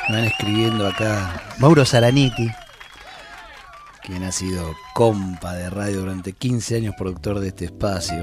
van 0.09 0.25
escribiendo 0.25 0.87
acá. 0.87 1.42
Mauro 1.59 1.85
Zaraniti, 1.85 2.49
quien 4.05 4.23
ha 4.25 4.33
sido 4.33 4.75
compa 4.95 5.55
de 5.55 5.71
radio 5.71 6.01
durante 6.01 6.33
15 6.33 6.77
años, 6.77 6.95
productor 6.97 7.40
de 7.40 7.49
este 7.49 7.66
espacio. 7.66 8.23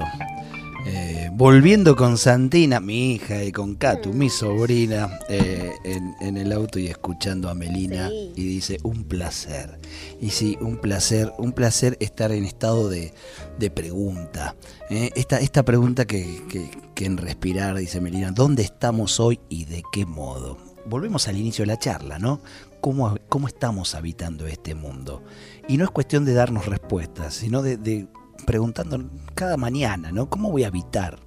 Eh, 0.86 1.30
volviendo 1.32 1.96
con 1.96 2.18
Santina, 2.18 2.82
mi 2.82 3.14
hija, 3.14 3.42
y 3.44 3.54
con 3.54 3.76
Catu, 3.76 4.12
mi 4.12 4.30
sobrina, 4.30 5.10
eh, 5.30 5.72
en, 5.86 6.14
en 6.20 6.36
el 6.36 6.52
auto 6.52 6.78
y 6.78 6.88
escuchando 6.88 7.50
a 7.50 7.54
Melina 7.54 8.10
Sí. 8.10 8.34
y 8.36 8.44
dice, 8.44 8.80
un 8.84 9.06
placer. 9.06 9.80
Y 10.20 10.32
sí, 10.32 10.58
un 10.60 10.78
placer, 10.82 11.32
un 11.38 11.54
placer 11.54 11.96
estar 12.02 12.34
en 12.34 12.44
estado 12.44 12.90
de, 12.90 13.14
de 13.58 13.72
pregunta. 13.72 14.56
¿eh? 14.90 15.12
Esta, 15.16 15.40
esta 15.40 15.64
pregunta 15.64 16.04
que, 16.06 16.42
que- 16.50 16.70
que 16.94 17.06
en 17.06 17.18
respirar, 17.18 17.76
dice 17.78 18.00
Melina, 18.02 18.32
¿dónde 18.32 18.62
estamos 18.62 19.20
hoy 19.22 19.40
y 19.50 19.66
de 19.66 19.82
qué 19.94 20.06
modo? 20.06 20.58
Volvemos 20.86 21.28
al 21.28 21.38
inicio 21.38 21.64
de 21.64 21.68
la 21.68 21.78
charla, 21.78 22.20
¿no? 22.20 22.42
¿Cómo, 22.82 23.16
cómo 23.30 23.48
estamos 23.48 23.96
habitando 23.96 24.46
este 24.48 24.76
mundo? 24.76 25.24
Y 25.68 25.78
no 25.78 25.86
es 25.86 25.92
cuestión 25.92 26.26
de 26.26 26.34
darnos 26.34 26.66
respuestas, 26.66 27.34
sino 27.34 27.62
de, 27.62 27.78
de 27.78 28.08
preguntando 28.46 29.02
cada 29.36 29.58
mañana, 29.58 30.12
¿no? 30.12 30.30
¿Cómo 30.30 30.52
voy 30.52 30.64
a 30.64 30.68
habitar 30.68 31.20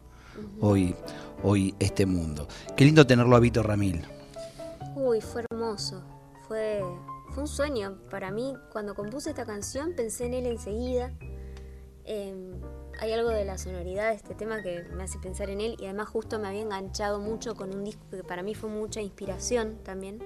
hoy, 0.61 0.95
hoy 1.43 1.75
este 1.79 2.05
mundo? 2.07 2.47
Qué 2.77 2.85
lindo 2.85 3.07
tenerlo 3.07 3.37
a 3.37 3.41
Vito 3.41 3.63
Ramil. 3.63 4.05
Uy, 4.95 5.21
fue 5.21 5.45
hermoso. 5.51 6.03
Fue, 6.47 6.83
fue 7.31 7.43
un 7.45 7.49
sueño. 7.49 7.99
Para 8.11 8.31
mí, 8.31 8.55
cuando 8.73 8.95
compuse 8.95 9.31
esta 9.31 9.47
canción, 9.47 9.95
pensé 9.97 10.27
en 10.27 10.35
él 10.35 10.47
enseguida. 10.47 11.13
Eh, 12.05 12.35
hay 13.01 13.13
algo 13.13 13.31
de 13.31 13.45
la 13.45 13.59
sonoridad 13.59 14.11
de 14.11 14.17
este 14.17 14.35
tema 14.35 14.63
que 14.63 14.83
me 14.95 15.05
hace 15.05 15.19
pensar 15.19 15.51
en 15.51 15.61
él 15.61 15.77
y 15.79 15.85
además 15.85 16.09
justo 16.09 16.39
me 16.39 16.49
había 16.49 16.63
enganchado 16.63 17.19
mucho 17.19 17.55
con 17.55 17.75
un 17.75 17.85
disco 17.85 18.03
que 18.11 18.23
para 18.25 18.43
mí 18.43 18.55
fue 18.55 18.71
mucha 18.71 19.01
inspiración 19.01 19.79
también 19.83 20.23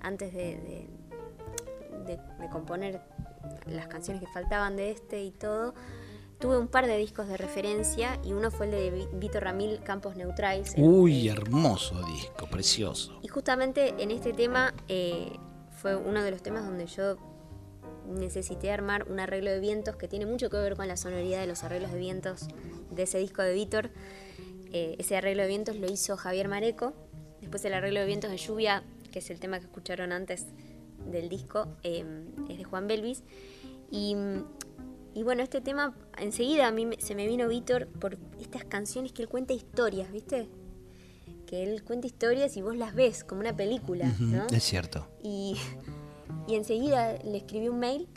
antes 0.00 0.32
de, 0.32 0.56
de- 0.56 0.88
de- 2.06 2.16
de 2.40 2.48
componer 2.50 3.00
las 3.66 3.86
canciones 3.88 4.22
que 4.22 4.28
faltaban 4.32 4.76
de 4.76 4.90
este 4.90 5.22
y 5.22 5.30
todo. 5.30 5.74
Tuve 6.38 6.58
un 6.58 6.68
par 6.68 6.86
de 6.86 6.96
discos 6.98 7.26
de 7.28 7.36
referencia 7.36 8.18
y 8.22 8.32
uno 8.32 8.50
fue 8.50 8.66
el 8.66 8.72
de 8.72 8.90
Vi- 8.90 9.08
Vito 9.14 9.40
Ramil 9.40 9.80
Campos 9.82 10.14
Neutrais. 10.16 10.74
Uy, 10.76 11.28
hermoso 11.28 12.02
disco, 12.06 12.46
precioso. 12.50 13.18
y 13.22 13.28
justamente 13.28 13.94
en 14.02 14.10
este 14.10 14.32
tema 14.34 14.74
eh, 14.88 15.32
fue 15.80 15.96
uno 15.96 16.22
de 16.22 16.30
los 16.30 16.42
temas 16.42 16.64
donde 16.66 16.86
yo 16.86 17.16
necesité 18.06 18.70
armar 18.70 19.10
un 19.10 19.20
arreglo 19.20 19.50
de 19.50 19.60
vientos 19.60 19.96
que 19.96 20.08
tiene 20.08 20.26
mucho 20.26 20.50
que 20.50 20.56
ver 20.56 20.76
con 20.76 20.88
la 20.88 20.96
sonoridad 20.96 21.40
de 21.40 21.46
los 21.46 21.64
arreglos 21.64 21.92
de 21.92 21.98
vientos 21.98 22.46
de 22.90 23.02
ese 23.02 23.18
disco 23.18 23.42
de 23.42 23.54
Víctor. 23.54 23.90
Eh, 24.72 24.96
ese 24.98 25.16
arreglo 25.16 25.42
de 25.42 25.48
vientos 25.48 25.76
lo 25.76 25.90
hizo 25.90 26.16
Javier 26.16 26.48
Mareco. 26.48 26.92
Después 27.40 27.64
el 27.64 27.74
arreglo 27.74 28.00
de 28.00 28.06
vientos 28.06 28.30
de 28.30 28.36
lluvia, 28.36 28.82
que 29.12 29.20
es 29.20 29.30
el 29.30 29.40
tema 29.40 29.58
que 29.58 29.66
escucharon 29.66 30.12
antes 30.12 30.46
del 31.10 31.28
disco, 31.28 31.68
eh, 31.82 32.04
es 32.48 32.58
de 32.58 32.64
Juan 32.64 32.86
Belvis. 32.86 33.22
Y, 33.90 34.16
y 35.14 35.22
bueno, 35.22 35.42
este 35.42 35.60
tema 35.60 35.94
enseguida 36.18 36.66
a 36.66 36.72
mí 36.72 36.88
se 36.98 37.14
me 37.14 37.26
vino 37.26 37.48
Víctor 37.48 37.86
por 37.86 38.18
estas 38.40 38.64
canciones 38.64 39.12
que 39.12 39.22
él 39.22 39.28
cuenta 39.28 39.52
historias, 39.52 40.10
¿viste? 40.10 40.48
Que 41.46 41.62
él 41.62 41.84
cuenta 41.84 42.06
historias 42.06 42.56
y 42.56 42.62
vos 42.62 42.76
las 42.76 42.94
ves 42.94 43.22
como 43.22 43.40
una 43.40 43.54
película, 43.54 44.12
¿no? 44.18 44.46
Es 44.48 44.64
cierto. 44.64 45.06
Y, 45.22 45.56
y 46.46 46.54
enseguida 46.56 47.14
le 47.24 47.38
escribí 47.38 47.68
un 47.68 47.78
mail 47.78 48.08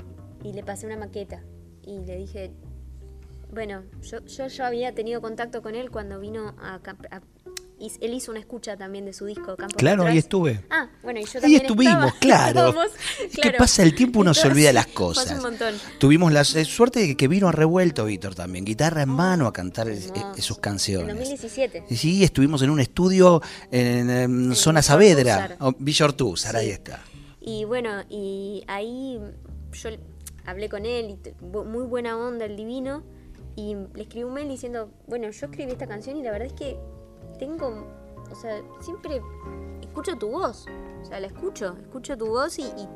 y 0.44 0.54
le 0.54 0.64
pasé 0.64 0.86
una 0.86 0.98
maqueta. 0.98 1.42
Y 1.84 2.00
le 2.00 2.18
dije, 2.18 2.52
bueno, 3.54 3.84
yo, 4.02 4.24
yo, 4.26 4.48
yo 4.48 4.66
había 4.66 4.94
tenido 4.94 5.22
contacto 5.22 5.62
con 5.62 5.76
él 5.76 5.90
cuando 5.92 6.20
vino 6.20 6.56
a... 6.60 6.76
A- 6.76 7.22
y 7.80 7.92
él 8.02 8.16
hizo 8.16 8.32
una 8.32 8.40
escucha 8.40 8.76
también 8.76 9.06
de 9.06 9.14
su 9.14 9.26
disco 9.28 9.56
Campos 9.56 9.76
Claro, 9.78 10.04
ahí 10.04 10.18
estuve. 10.18 10.62
Ah, 10.72 10.90
bueno, 11.04 11.20
y 11.20 11.26
yo 11.26 11.34
Ahí 11.36 11.42
también 11.42 11.62
estuvimos, 11.62 11.94
estaba. 12.08 12.14
claro. 12.20 12.48
Estábamos, 12.70 12.88
Es 13.24 13.38
que 13.40 13.52
pasa 13.52 13.84
el 13.84 13.94
tiempo, 13.94 14.20
uno 14.22 14.34
se 14.34 14.48
olvida 14.48 14.74
las 14.74 14.88
cosas. 14.88 15.32
un 15.38 15.44
montón. 15.44 15.76
Tuvimos 16.00 16.34
la 16.34 16.44
suerte 16.44 17.02
de 17.06 17.16
que 17.16 17.28
vino 17.28 17.48
a 17.48 17.52
revuelto 17.52 18.06
Víctor 18.06 18.34
también, 18.34 18.66
guitarra 18.66 19.04
en 19.04 19.10
mano 19.10 19.46
a 19.46 19.54
cantar 19.54 19.88
Hermoso. 19.90 20.34
sus 20.42 20.58
En 20.58 20.62
canciones. 20.62 21.08
2017. 21.10 21.84
Y 21.88 21.96
Sí, 21.98 22.24
estuvimos 22.24 22.64
en 22.64 22.72
un 22.72 22.80
estudio 22.80 23.44
en, 23.70 24.56
zona 24.56 24.82
Saavedra, 24.82 25.56
Villa 25.78 26.06
Ortúzar, 26.06 26.54
Sí. 26.54 26.58
ahí 26.58 26.70
está. 26.72 27.04
Y 27.48 27.64
bueno, 27.64 28.02
y 28.10 28.66
ahí 28.68 29.22
yo 29.72 29.90
hablé 30.46 30.68
con 30.68 30.86
él, 30.86 31.12
y 31.12 31.46
muy 31.46 31.86
buena 31.86 32.18
onda, 32.18 32.44
el 32.44 32.58
divino, 32.58 33.04
y 33.56 33.74
le 33.94 34.02
escribí 34.04 34.26
un 34.26 34.34
mail 34.34 34.50
diciendo, 34.50 34.90
bueno, 35.08 35.30
yo 35.30 35.46
escribí 35.46 35.72
esta 35.72 35.88
canción 35.88 36.18
y 36.18 36.24
la 36.24 36.32
verdad 36.32 36.48
es 36.48 36.54
que 36.54 36.78
tengo, 37.40 37.88
o 38.30 38.36
sea, 38.36 38.62
siempre 38.82 39.22
escucho 39.82 40.18
tu 40.18 40.28
voz, 40.30 40.66
o 41.02 41.06
sea, 41.06 41.22
la 41.22 41.28
escucho, 41.28 41.78
escucho 41.82 42.18
tu 42.18 42.28
voz 42.28 42.60
y, 42.60 42.64
y- 42.64 42.88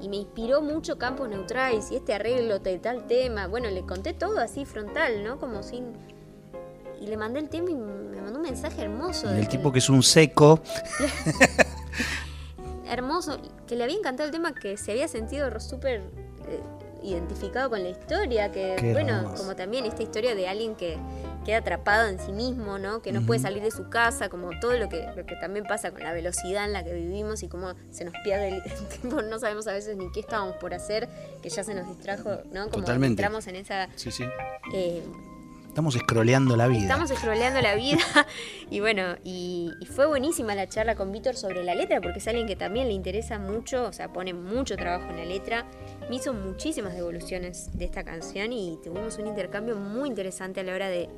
y 0.00 0.08
me 0.08 0.16
inspiró 0.16 0.62
mucho 0.62 0.96
Campos 0.96 1.28
Neutrais 1.28 1.90
y 1.92 1.96
este 1.96 2.14
arreglo 2.14 2.60
de 2.60 2.78
tal 2.78 3.06
tema, 3.06 3.46
bueno, 3.46 3.68
le 3.68 3.82
conté 3.82 4.14
todo 4.14 4.38
así 4.38 4.64
frontal, 4.64 5.22
¿no? 5.22 5.38
Como 5.38 5.62
sin... 5.62 5.92
Y 6.98 7.08
le 7.08 7.16
mandé 7.18 7.40
el 7.40 7.48
tema 7.50 7.70
y 7.70 7.74
me 7.74 8.20
mandó 8.22 8.36
un 8.38 8.42
mensaje 8.42 8.80
hermoso. 8.82 9.26
Y 9.34 9.38
el 9.38 9.48
tipo 9.48 9.70
que 9.70 9.80
es 9.80 9.88
un 9.90 10.02
seco, 10.02 10.60
hermoso, 12.92 13.38
que 13.66 13.76
le 13.76 13.84
había 13.84 13.96
encantado 13.96 14.26
el 14.26 14.32
tema, 14.32 14.54
que 14.54 14.76
se 14.76 14.92
había 14.92 15.08
sentido 15.08 15.48
súper 15.60 16.00
eh, 16.48 16.60
identificado 17.02 17.68
con 17.70 17.82
la 17.82 17.88
historia, 17.88 18.52
que 18.52 18.76
Qué 18.78 18.92
bueno, 18.92 19.16
hermoso. 19.16 19.42
como 19.42 19.56
también 19.56 19.84
esta 19.86 20.02
historia 20.02 20.34
de 20.34 20.48
alguien 20.48 20.74
que 20.76 20.96
queda 21.44 21.58
atrapado 21.58 22.08
en 22.08 22.20
sí 22.20 22.30
mismo, 22.30 22.78
¿no? 22.78 23.02
Que 23.02 23.10
no 23.10 23.22
puede 23.22 23.40
salir 23.40 23.62
de 23.62 23.72
su 23.72 23.90
casa, 23.90 24.28
como 24.28 24.50
todo 24.60 24.74
lo 24.78 24.88
que, 24.88 25.08
lo 25.16 25.26
que 25.26 25.34
también 25.36 25.64
pasa 25.64 25.90
con 25.90 26.02
la 26.04 26.12
velocidad 26.12 26.64
en 26.64 26.72
la 26.72 26.84
que 26.84 26.92
vivimos 26.92 27.42
y 27.42 27.48
cómo 27.48 27.74
se 27.90 28.04
nos 28.04 28.14
pierde 28.22 28.48
el 28.48 28.62
tiempo, 29.00 29.22
no 29.22 29.38
sabemos 29.40 29.66
a 29.66 29.72
veces 29.72 29.96
ni 29.96 30.10
qué 30.12 30.20
estábamos 30.20 30.54
por 30.56 30.72
hacer, 30.74 31.08
que 31.42 31.48
ya 31.48 31.64
se 31.64 31.74
nos 31.74 31.88
distrajo, 31.88 32.30
¿no? 32.52 32.68
Como 32.70 32.84
Totalmente. 32.84 33.20
entramos 33.22 33.46
en 33.48 33.56
esa... 33.56 33.88
sí, 33.96 34.12
sí. 34.12 34.24
eh, 34.72 35.02
estamos 35.72 35.96
escroleando 35.96 36.54
la 36.54 36.68
vida. 36.68 36.82
Estamos 36.82 37.08
scrolleando 37.08 37.62
la 37.62 37.74
vida 37.74 38.04
y 38.70 38.80
bueno, 38.80 39.16
y, 39.24 39.72
y 39.80 39.86
fue 39.86 40.04
buenísima 40.04 40.54
la 40.54 40.68
charla 40.68 40.96
con 40.96 41.10
Víctor 41.12 41.34
sobre 41.34 41.64
la 41.64 41.74
letra 41.74 42.02
porque 42.02 42.18
es 42.18 42.28
alguien 42.28 42.46
que 42.46 42.56
también 42.56 42.88
le 42.88 42.92
interesa 42.92 43.38
mucho, 43.38 43.84
o 43.84 43.92
sea, 43.94 44.12
pone 44.12 44.34
mucho 44.34 44.76
trabajo 44.76 45.08
en 45.08 45.16
la 45.16 45.24
letra. 45.24 45.64
Me 46.10 46.16
hizo 46.16 46.34
muchísimas 46.34 46.94
devoluciones 46.94 47.70
de 47.72 47.86
esta 47.86 48.04
canción 48.04 48.52
y 48.52 48.78
tuvimos 48.84 49.16
un 49.16 49.28
intercambio 49.28 49.76
muy 49.76 50.10
interesante 50.10 50.60
a 50.60 50.64
la 50.64 50.74
hora 50.74 50.88
de 50.90 51.08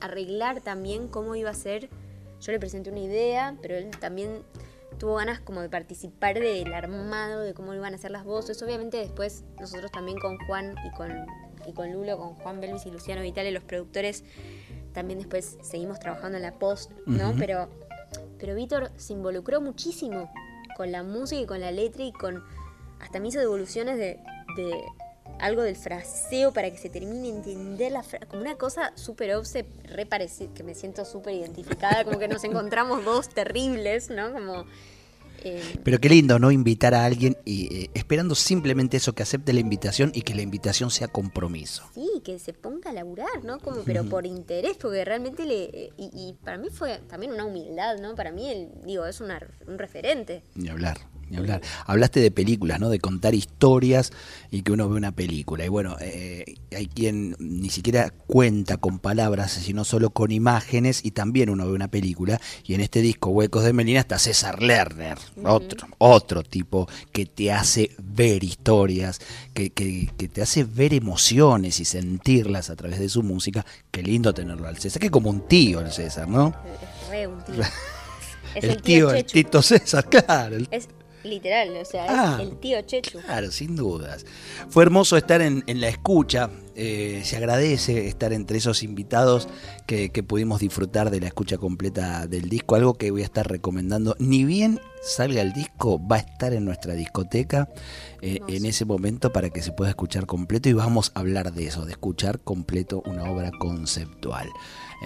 arreglar 0.00 0.62
también 0.62 1.08
cómo 1.08 1.36
iba 1.36 1.50
a 1.50 1.54
ser. 1.54 1.90
Yo 2.40 2.50
le 2.50 2.58
presenté 2.58 2.88
una 2.88 3.00
idea, 3.00 3.58
pero 3.60 3.76
él 3.76 3.90
también 4.00 4.42
tuvo 4.98 5.16
ganas 5.16 5.40
como 5.40 5.60
de 5.60 5.68
participar 5.68 6.40
del 6.40 6.72
armado, 6.72 7.40
de 7.40 7.52
cómo 7.52 7.74
iban 7.74 7.92
a 7.92 7.98
ser 7.98 8.10
las 8.10 8.24
voces. 8.24 8.62
Obviamente 8.62 8.96
después 8.96 9.44
nosotros 9.60 9.92
también 9.92 10.18
con 10.18 10.38
Juan 10.46 10.74
y 10.86 10.96
con, 10.96 11.10
y 11.66 11.72
con 11.72 11.92
Lulo, 11.92 12.18
con 12.18 12.34
Juan 12.34 12.60
Belvis 12.60 12.86
y 12.86 12.90
Luciano 12.90 13.22
Vitale, 13.22 13.50
los 13.50 13.64
productores, 13.64 14.24
también 14.92 15.18
después 15.18 15.58
seguimos 15.62 15.98
trabajando 15.98 16.36
en 16.36 16.42
la 16.42 16.58
post, 16.58 16.92
¿no? 17.06 17.34
Pero, 17.38 17.68
pero 18.38 18.54
Víctor 18.54 18.90
se 18.96 19.12
involucró 19.12 19.60
muchísimo 19.60 20.30
con 20.76 20.92
la 20.92 21.02
música 21.02 21.40
y 21.42 21.46
con 21.46 21.60
la 21.60 21.70
letra 21.70 22.04
y 22.04 22.12
con... 22.12 22.44
Hasta 23.00 23.20
me 23.20 23.28
hizo 23.28 23.40
devoluciones 23.40 23.98
de, 23.98 24.20
de 24.56 24.84
algo 25.40 25.62
del 25.62 25.76
fraseo 25.76 26.52
para 26.52 26.70
que 26.70 26.78
se 26.78 26.88
termine 26.88 27.22
de 27.22 27.28
entender 27.36 27.92
la 27.92 28.02
frase, 28.02 28.26
como 28.26 28.42
una 28.42 28.56
cosa 28.56 28.92
súper 28.94 29.34
obse, 29.34 29.66
re 29.84 30.08
que 30.54 30.62
me 30.62 30.74
siento 30.74 31.04
súper 31.04 31.34
identificada, 31.34 32.04
como 32.04 32.18
que 32.18 32.28
nos 32.28 32.44
encontramos 32.44 33.04
dos 33.04 33.28
terribles, 33.28 34.10
¿no? 34.10 34.32
Como... 34.32 34.64
eh, 35.42 35.62
Pero 35.82 35.98
qué 36.00 36.08
lindo, 36.08 36.38
¿no? 36.38 36.50
Invitar 36.50 36.94
a 36.94 37.04
alguien 37.04 37.36
y 37.44 37.74
eh, 37.84 37.90
esperando 37.94 38.34
simplemente 38.34 38.96
eso, 38.96 39.14
que 39.14 39.22
acepte 39.22 39.52
la 39.52 39.60
invitación 39.60 40.12
y 40.14 40.22
que 40.22 40.34
la 40.34 40.42
invitación 40.42 40.90
sea 40.90 41.08
compromiso. 41.08 41.84
Sí, 41.94 42.08
que 42.24 42.38
se 42.38 42.52
ponga 42.52 42.90
a 42.90 42.92
laburar, 42.92 43.44
¿no? 43.44 43.58
Como, 43.58 43.82
pero 43.84 44.04
por 44.04 44.26
interés, 44.26 44.76
porque 44.78 45.04
realmente 45.04 45.44
le... 45.46 45.92
Y, 45.96 46.10
y 46.14 46.36
para 46.44 46.58
mí 46.58 46.68
fue 46.70 46.98
también 47.08 47.32
una 47.32 47.44
humildad, 47.44 47.98
¿no? 47.98 48.14
Para 48.14 48.32
mí, 48.32 48.68
digo, 48.84 49.06
es 49.06 49.20
una- 49.20 49.40
un 49.66 49.78
referente. 49.78 50.42
Ni 50.54 50.68
hablar, 50.68 50.98
hablar. 51.36 51.60
Hablaste 51.86 52.20
de 52.20 52.30
películas, 52.30 52.80
¿no? 52.80 52.88
De 52.90 52.98
contar 52.98 53.34
historias 53.34 54.12
y 54.50 54.62
que 54.62 54.72
uno 54.72 54.88
ve 54.88 54.96
una 54.96 55.12
película. 55.12 55.64
Y 55.64 55.68
bueno, 55.68 55.96
eh, 56.00 56.44
hay 56.76 56.86
quien 56.86 57.34
ni 57.38 57.70
siquiera 57.70 58.10
cuenta 58.26 58.76
con 58.76 58.98
palabras, 58.98 59.52
sino 59.52 59.84
solo 59.84 60.10
con 60.10 60.30
imágenes 60.30 61.04
y 61.04 61.10
también 61.12 61.50
uno 61.50 61.66
ve 61.66 61.72
una 61.72 61.88
película. 61.88 62.40
Y 62.64 62.74
en 62.74 62.80
este 62.80 63.00
disco, 63.00 63.30
Huecos 63.30 63.64
de 63.64 63.72
Melina, 63.72 64.00
está 64.00 64.18
César 64.18 64.62
Lerner, 64.62 65.18
otro, 65.44 65.88
otro 65.98 66.42
tipo 66.42 66.88
que 67.12 67.26
te 67.26 67.52
hace 67.52 67.90
ver 68.02 68.44
historias, 68.44 69.20
que, 69.54 69.70
que- 69.70 70.10
que 70.16 70.28
te 70.28 70.42
hace 70.42 70.64
ver 70.64 70.94
emociones 70.94 71.80
y 71.80 71.84
sentirlas 71.84 72.70
a 72.70 72.76
través 72.76 72.98
de 73.00 73.08
su 73.08 73.22
música. 73.22 73.64
Qué 73.90 74.02
lindo 74.02 74.32
tenerlo 74.34 74.68
al 74.68 74.78
César, 74.78 75.00
que 75.00 75.10
como 75.10 75.30
un 75.30 75.46
tío 75.48 75.80
el 75.80 75.90
César, 75.92 76.28
¿no? 76.28 76.54
Es 77.02 77.08
re 77.10 77.26
un 77.26 77.42
tío. 77.44 77.54
Es 78.54 78.62
el, 78.64 78.82
tío, 78.82 79.10
el 79.10 79.26
Chechu. 79.26 79.32
Tito 79.48 79.62
César, 79.62 80.08
claro. 80.08 80.54
el 80.56 80.68
Es 80.70 80.86
literal, 81.24 81.76
o 81.76 81.84
sea, 81.84 82.06
Ah. 82.08 82.38
es 82.40 82.48
el 82.48 82.56
tío 82.58 82.80
Chechu. 82.82 83.20
Claro, 83.20 83.50
sin 83.50 83.76
dudas. 83.76 84.24
Fue 84.68 84.82
hermoso 84.82 85.16
estar 85.16 85.40
en, 85.42 85.64
en 85.66 85.80
la 85.80 85.88
escucha 85.88 86.50
eh, 86.76 87.22
se 87.24 87.36
agradece 87.36 88.08
estar 88.08 88.32
entre 88.32 88.58
esos 88.58 88.82
invitados 88.82 89.48
que, 89.86 90.10
que 90.10 90.24
pudimos 90.24 90.58
disfrutar 90.60 91.10
de 91.10 91.20
la 91.20 91.28
escucha 91.28 91.56
completa 91.56 92.26
del 92.26 92.48
disco, 92.48 92.74
algo 92.74 92.94
que 92.94 93.12
voy 93.12 93.22
a 93.22 93.26
estar 93.26 93.48
recomendando. 93.48 94.16
Ni 94.18 94.44
bien 94.44 94.80
salga 95.00 95.40
el 95.40 95.52
disco, 95.52 96.00
va 96.04 96.16
a 96.16 96.20
estar 96.20 96.52
en 96.52 96.64
nuestra 96.64 96.94
discoteca 96.94 97.68
eh, 98.22 98.40
en 98.48 98.66
ese 98.66 98.84
momento 98.86 99.32
para 99.32 99.50
que 99.50 99.62
se 99.62 99.70
pueda 99.70 99.90
escuchar 99.90 100.26
completo 100.26 100.68
y 100.68 100.72
vamos 100.72 101.12
a 101.14 101.20
hablar 101.20 101.52
de 101.52 101.66
eso, 101.68 101.84
de 101.84 101.92
escuchar 101.92 102.40
completo 102.40 103.02
una 103.06 103.30
obra 103.30 103.52
conceptual. 103.60 104.48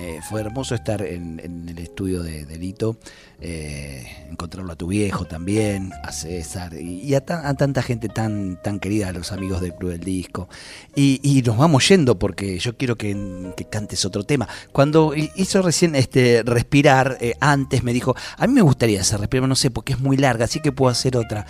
Eh, 0.01 0.21
fue 0.23 0.41
hermoso 0.43 0.77
estar 0.77 1.03
en, 1.03 1.41
el 1.69 1.77
estudio 1.79 2.23
de 2.23 2.45
Delito, 2.45 2.99
eh, 3.41 4.07
encontrarlo 4.31 4.73
a 4.73 4.77
tu 4.77 4.87
viejo 4.87 5.25
también, 5.25 5.93
a 6.05 6.13
César 6.13 6.73
y, 6.75 7.13
a, 7.17 7.21
tan- 7.25 7.45
a 7.45 7.55
tanta 7.55 7.83
gente 7.83 8.09
tan, 8.09 8.59
querida, 8.81 9.09
a 9.09 9.13
los 9.13 9.33
amigos 9.33 9.61
del 9.61 9.75
Club 9.75 9.91
del 9.91 10.01
Disco. 10.05 10.49
Y, 10.95 11.43
nos 11.45 11.57
vamos 11.57 11.89
yendo 11.89 12.17
porque 12.17 12.61
yo 12.61 12.77
quiero 12.77 12.97
que, 12.97 13.53
que 13.57 13.65
cantes 13.65 14.05
otro 14.05 14.23
tema. 14.23 14.47
Cuando 14.71 15.15
hi- 15.17 15.33
hizo 15.35 15.63
recién 15.63 15.97
este 15.97 16.45
respirar, 16.45 17.19
eh, 17.21 17.35
antes 17.41 17.83
me 17.83 17.93
dijo, 17.93 18.15
a 18.37 18.47
mí 18.47 18.53
me 18.53 18.63
gustaría 18.63 19.01
hacer 19.01 19.19
respirar, 19.19 19.49
no 19.49 19.57
sé, 19.57 19.73
porque 19.73 19.95
es 19.95 19.99
muy 20.01 20.17
larga, 20.17 20.45
así 20.45 20.61
que 20.61 20.71
puedo 20.71 20.93
hacer 20.93 21.17
otra. 21.17 21.45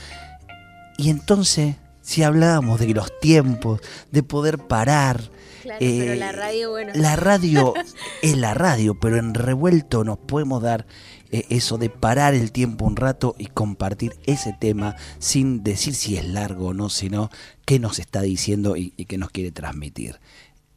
Y 0.96 1.10
entonces, 1.10 1.76
si 2.00 2.22
hablábamos 2.22 2.80
de 2.80 2.88
los 2.94 3.10
tiempos, 3.20 3.82
de 4.10 4.22
poder 4.22 4.56
parar. 4.56 5.20
Claro, 5.68 5.84
eh, 5.84 5.96
pero 6.00 6.14
la 6.14 6.32
radio, 6.32 6.70
bueno. 6.70 6.92
La 6.94 7.14
radio 7.16 7.74
es 8.22 8.36
la 8.38 8.54
radio, 8.54 8.98
pero 8.98 9.18
en 9.18 9.34
revuelto 9.34 10.02
nos 10.02 10.16
podemos 10.16 10.62
dar 10.62 10.86
eh, 11.30 11.44
eso 11.50 11.76
de 11.76 11.90
parar 11.90 12.32
el 12.34 12.52
tiempo 12.52 12.86
un 12.86 12.96
rato 12.96 13.34
y 13.38 13.48
compartir 13.48 14.16
ese 14.24 14.56
tema 14.58 14.96
sin 15.18 15.62
decir 15.62 15.94
si 15.94 16.16
es 16.16 16.26
largo 16.26 16.68
o 16.68 16.74
no, 16.74 16.88
sino 16.88 17.28
qué 17.66 17.78
nos 17.78 17.98
está 17.98 18.22
diciendo 18.22 18.76
y, 18.78 18.94
y 18.96 19.04
qué 19.04 19.18
nos 19.18 19.30
quiere 19.30 19.52
transmitir. 19.52 20.20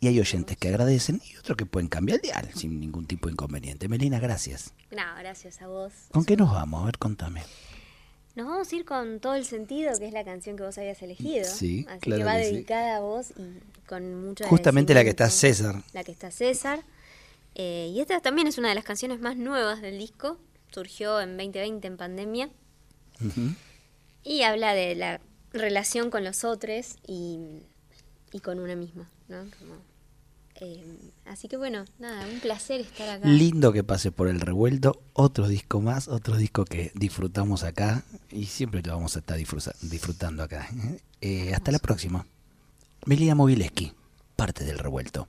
Y 0.01 0.07
hay 0.07 0.19
oyentes 0.19 0.57
que 0.57 0.67
agradecen 0.67 1.21
y 1.23 1.37
otros 1.37 1.55
que 1.55 1.65
pueden 1.65 1.87
cambiar 1.87 2.17
el 2.17 2.23
dial 2.23 2.49
sin 2.53 2.81
ningún 2.81 3.05
tipo 3.05 3.27
de 3.27 3.33
inconveniente. 3.33 3.87
Melina, 3.87 4.19
gracias. 4.19 4.73
No, 4.91 5.03
gracias 5.19 5.61
a 5.61 5.67
vos. 5.67 5.93
¿Con 6.11 6.25
qué 6.25 6.35
nos 6.35 6.51
vamos? 6.51 6.81
A 6.81 6.85
ver, 6.87 6.97
contame. 6.97 7.43
Nos 8.36 8.47
vamos 8.47 8.71
a 8.71 8.75
ir 8.75 8.86
con 8.86 9.19
todo 9.19 9.36
el 9.36 9.43
sentido, 9.45 9.91
que 9.99 10.05
es 10.07 10.13
la 10.13 10.23
canción 10.23 10.55
que 10.55 10.63
vos 10.63 10.77
habías 10.77 11.01
elegido. 11.01 11.45
Sí, 11.45 11.86
Así 11.89 11.99
claro 11.99 12.21
que 12.21 12.25
va 12.25 12.38
que 12.38 12.45
sí. 12.45 12.51
dedicada 12.53 12.97
a 12.97 12.99
vos 13.01 13.32
y 13.32 13.59
con 13.88 14.25
mucho 14.25 14.45
Justamente 14.47 14.93
la 14.93 15.03
que 15.03 15.09
está. 15.09 15.29
César. 15.29 15.84
La 15.93 16.03
que 16.03 16.11
está 16.13 16.32
César. 16.32 16.84
Eh, 17.55 17.91
y 17.93 17.99
esta 17.99 18.21
también 18.21 18.47
es 18.47 18.57
una 18.57 18.69
de 18.69 18.75
las 18.75 18.86
canciones 18.86 19.19
más 19.19 19.36
nuevas 19.36 19.82
del 19.82 19.97
disco. 19.97 20.38
Surgió 20.71 21.19
en 21.19 21.36
2020 21.36 21.86
en 21.88 21.97
pandemia. 21.97 22.49
Y 24.23 24.43
habla 24.43 24.73
de 24.73 24.95
la 24.95 25.19
relación 25.51 26.09
con 26.09 26.23
los 26.23 26.43
otros 26.45 26.95
y, 27.05 27.38
y 28.32 28.39
con 28.39 28.59
uno 28.59 28.75
mismo, 28.77 29.05
¿no? 29.27 29.39
Como, 29.59 29.75
eh, 30.62 30.86
así 31.26 31.47
que 31.47 31.57
bueno, 31.57 31.84
nada, 31.99 32.26
un 32.32 32.39
placer 32.39 32.80
estar 32.82 33.09
acá. 33.09 33.28
Lindo 33.28 33.74
que 33.74 33.84
pases 33.84 34.12
por 34.14 34.28
el 34.30 34.39
revuelto, 34.39 35.01
otro 35.14 35.47
disco 35.47 35.82
más, 35.82 36.07
otro 36.07 36.38
disco 36.38 36.64
que 36.66 36.91
disfrutamos 36.95 37.64
acá 37.64 38.03
y 38.32 38.45
siempre 38.45 38.82
lo 38.84 38.93
vamos 38.93 39.16
a 39.16 39.20
estar 39.20 39.38
disfruta- 39.38 39.76
disfrutando 39.82 40.43
acá. 40.43 40.70
Eh, 41.20 41.53
hasta 41.53 41.72
la 41.72 41.80
próxima. 41.80 42.26
Melina 43.05 43.36
Mobileski, 43.36 43.91
parte 44.36 44.64
del 44.64 44.78
revuelto. 44.80 45.28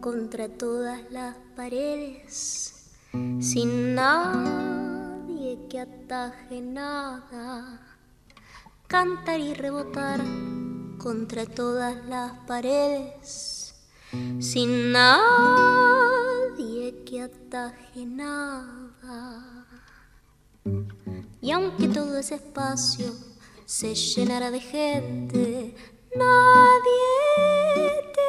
Contra 0.00 0.48
todas 0.48 1.00
las 1.10 1.36
paredes, 1.54 2.90
sin 3.40 3.94
nadie 3.94 5.58
que 5.68 5.80
ataje 5.80 6.60
nada. 6.60 7.80
Cantar 8.86 9.40
y 9.40 9.52
rebotar 9.54 10.20
contra 10.98 11.44
todas 11.46 12.04
las 12.06 12.32
paredes, 12.46 13.74
sin 14.40 14.92
nadie 14.92 15.34
que 17.04 17.22
ataje 17.22 18.06
nada. 18.06 19.66
Y 21.42 21.50
aunque 21.52 21.88
todo 21.88 22.18
ese 22.18 22.36
espacio 22.36 23.12
se 23.66 23.94
llenara 23.94 24.50
de 24.50 24.60
gente, 24.60 25.74
nadie 26.14 27.92
te 28.14 28.28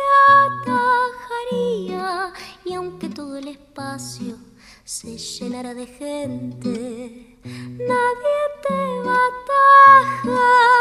atajaría. 1.50 2.34
Y 2.66 2.74
aunque 2.74 3.10
todo 3.10 3.38
el 3.38 3.48
espacio 3.48 4.38
se 4.84 5.18
llenara 5.18 5.74
de 5.74 5.88
gente, 5.88 7.38
nadie 7.44 8.40
te 8.68 8.76
va 9.06 9.14
a 9.14 9.28
atajar. 9.42 10.72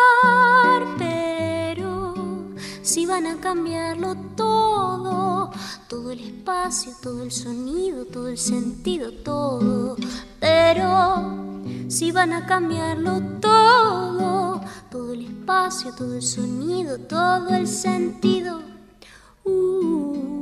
Si 2.82 3.06
van 3.06 3.26
a 3.26 3.40
cambiarlo 3.40 4.16
todo, 4.36 5.50
todo 5.88 6.10
el 6.10 6.20
espacio, 6.20 6.92
todo 7.02 7.22
el 7.22 7.30
sonido, 7.30 8.06
todo 8.06 8.28
el 8.28 8.38
sentido, 8.38 9.12
todo. 9.12 9.96
Pero 10.38 11.62
si 11.88 12.12
van 12.12 12.32
a 12.32 12.46
cambiarlo 12.46 13.20
todo, 13.40 14.62
todo 14.90 15.12
el 15.12 15.26
espacio, 15.26 15.94
todo 15.94 16.14
el 16.14 16.22
sonido, 16.22 16.98
todo 16.98 17.54
el 17.54 17.66
sentido. 17.66 18.62
Uh, 19.44 20.39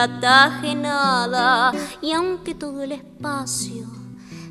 nadie 0.00 0.16
que 0.16 0.26
ataje 0.26 0.74
nada. 0.74 1.72
Y 2.00 2.12
aunque 2.12 2.54
todo 2.54 2.82
el 2.82 2.92
espacio 2.92 3.86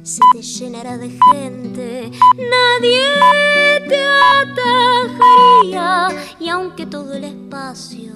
se 0.04 0.22
te 0.34 0.42
llenará 0.42 0.98
de 0.98 1.10
gente, 1.32 2.12
nadie 2.38 3.82
te 3.88 4.06
atajaría. 4.42 6.10
Y 6.40 6.50
aunque 6.50 6.86
todo 6.86 7.14
el 7.14 7.24
espacio 7.24 8.14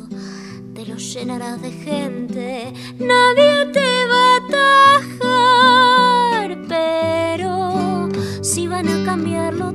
te 0.74 0.86
lo 0.86 0.96
llenarás 0.96 1.62
de 1.62 1.72
gente, 1.72 2.74
nadie 3.00 3.66
te 3.72 4.08
va 4.08 4.34
a 4.34 4.38
atajar. 5.18 6.58
Pero 6.68 8.10
si 8.42 8.68
van 8.68 8.88
a 8.88 9.06
cambiarlo 9.06 9.73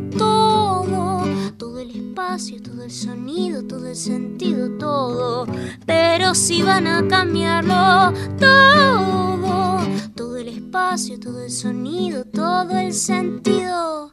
espacio, 2.19 2.61
todo 2.61 2.83
el 2.83 2.91
sonido, 2.91 3.63
todo 3.63 3.87
el 3.87 3.95
sentido, 3.95 4.77
todo. 4.77 5.47
Pero 5.87 6.35
si 6.35 6.63
van 6.63 6.89
a 6.89 7.07
cambiarlo 7.07 8.13
todo, 8.37 9.79
todo 10.17 10.37
el 10.37 10.49
espacio, 10.49 11.21
todo 11.21 11.41
el 11.43 11.51
sonido, 11.53 12.25
todo 12.25 12.77
el 12.77 12.93
sentido. 12.93 14.13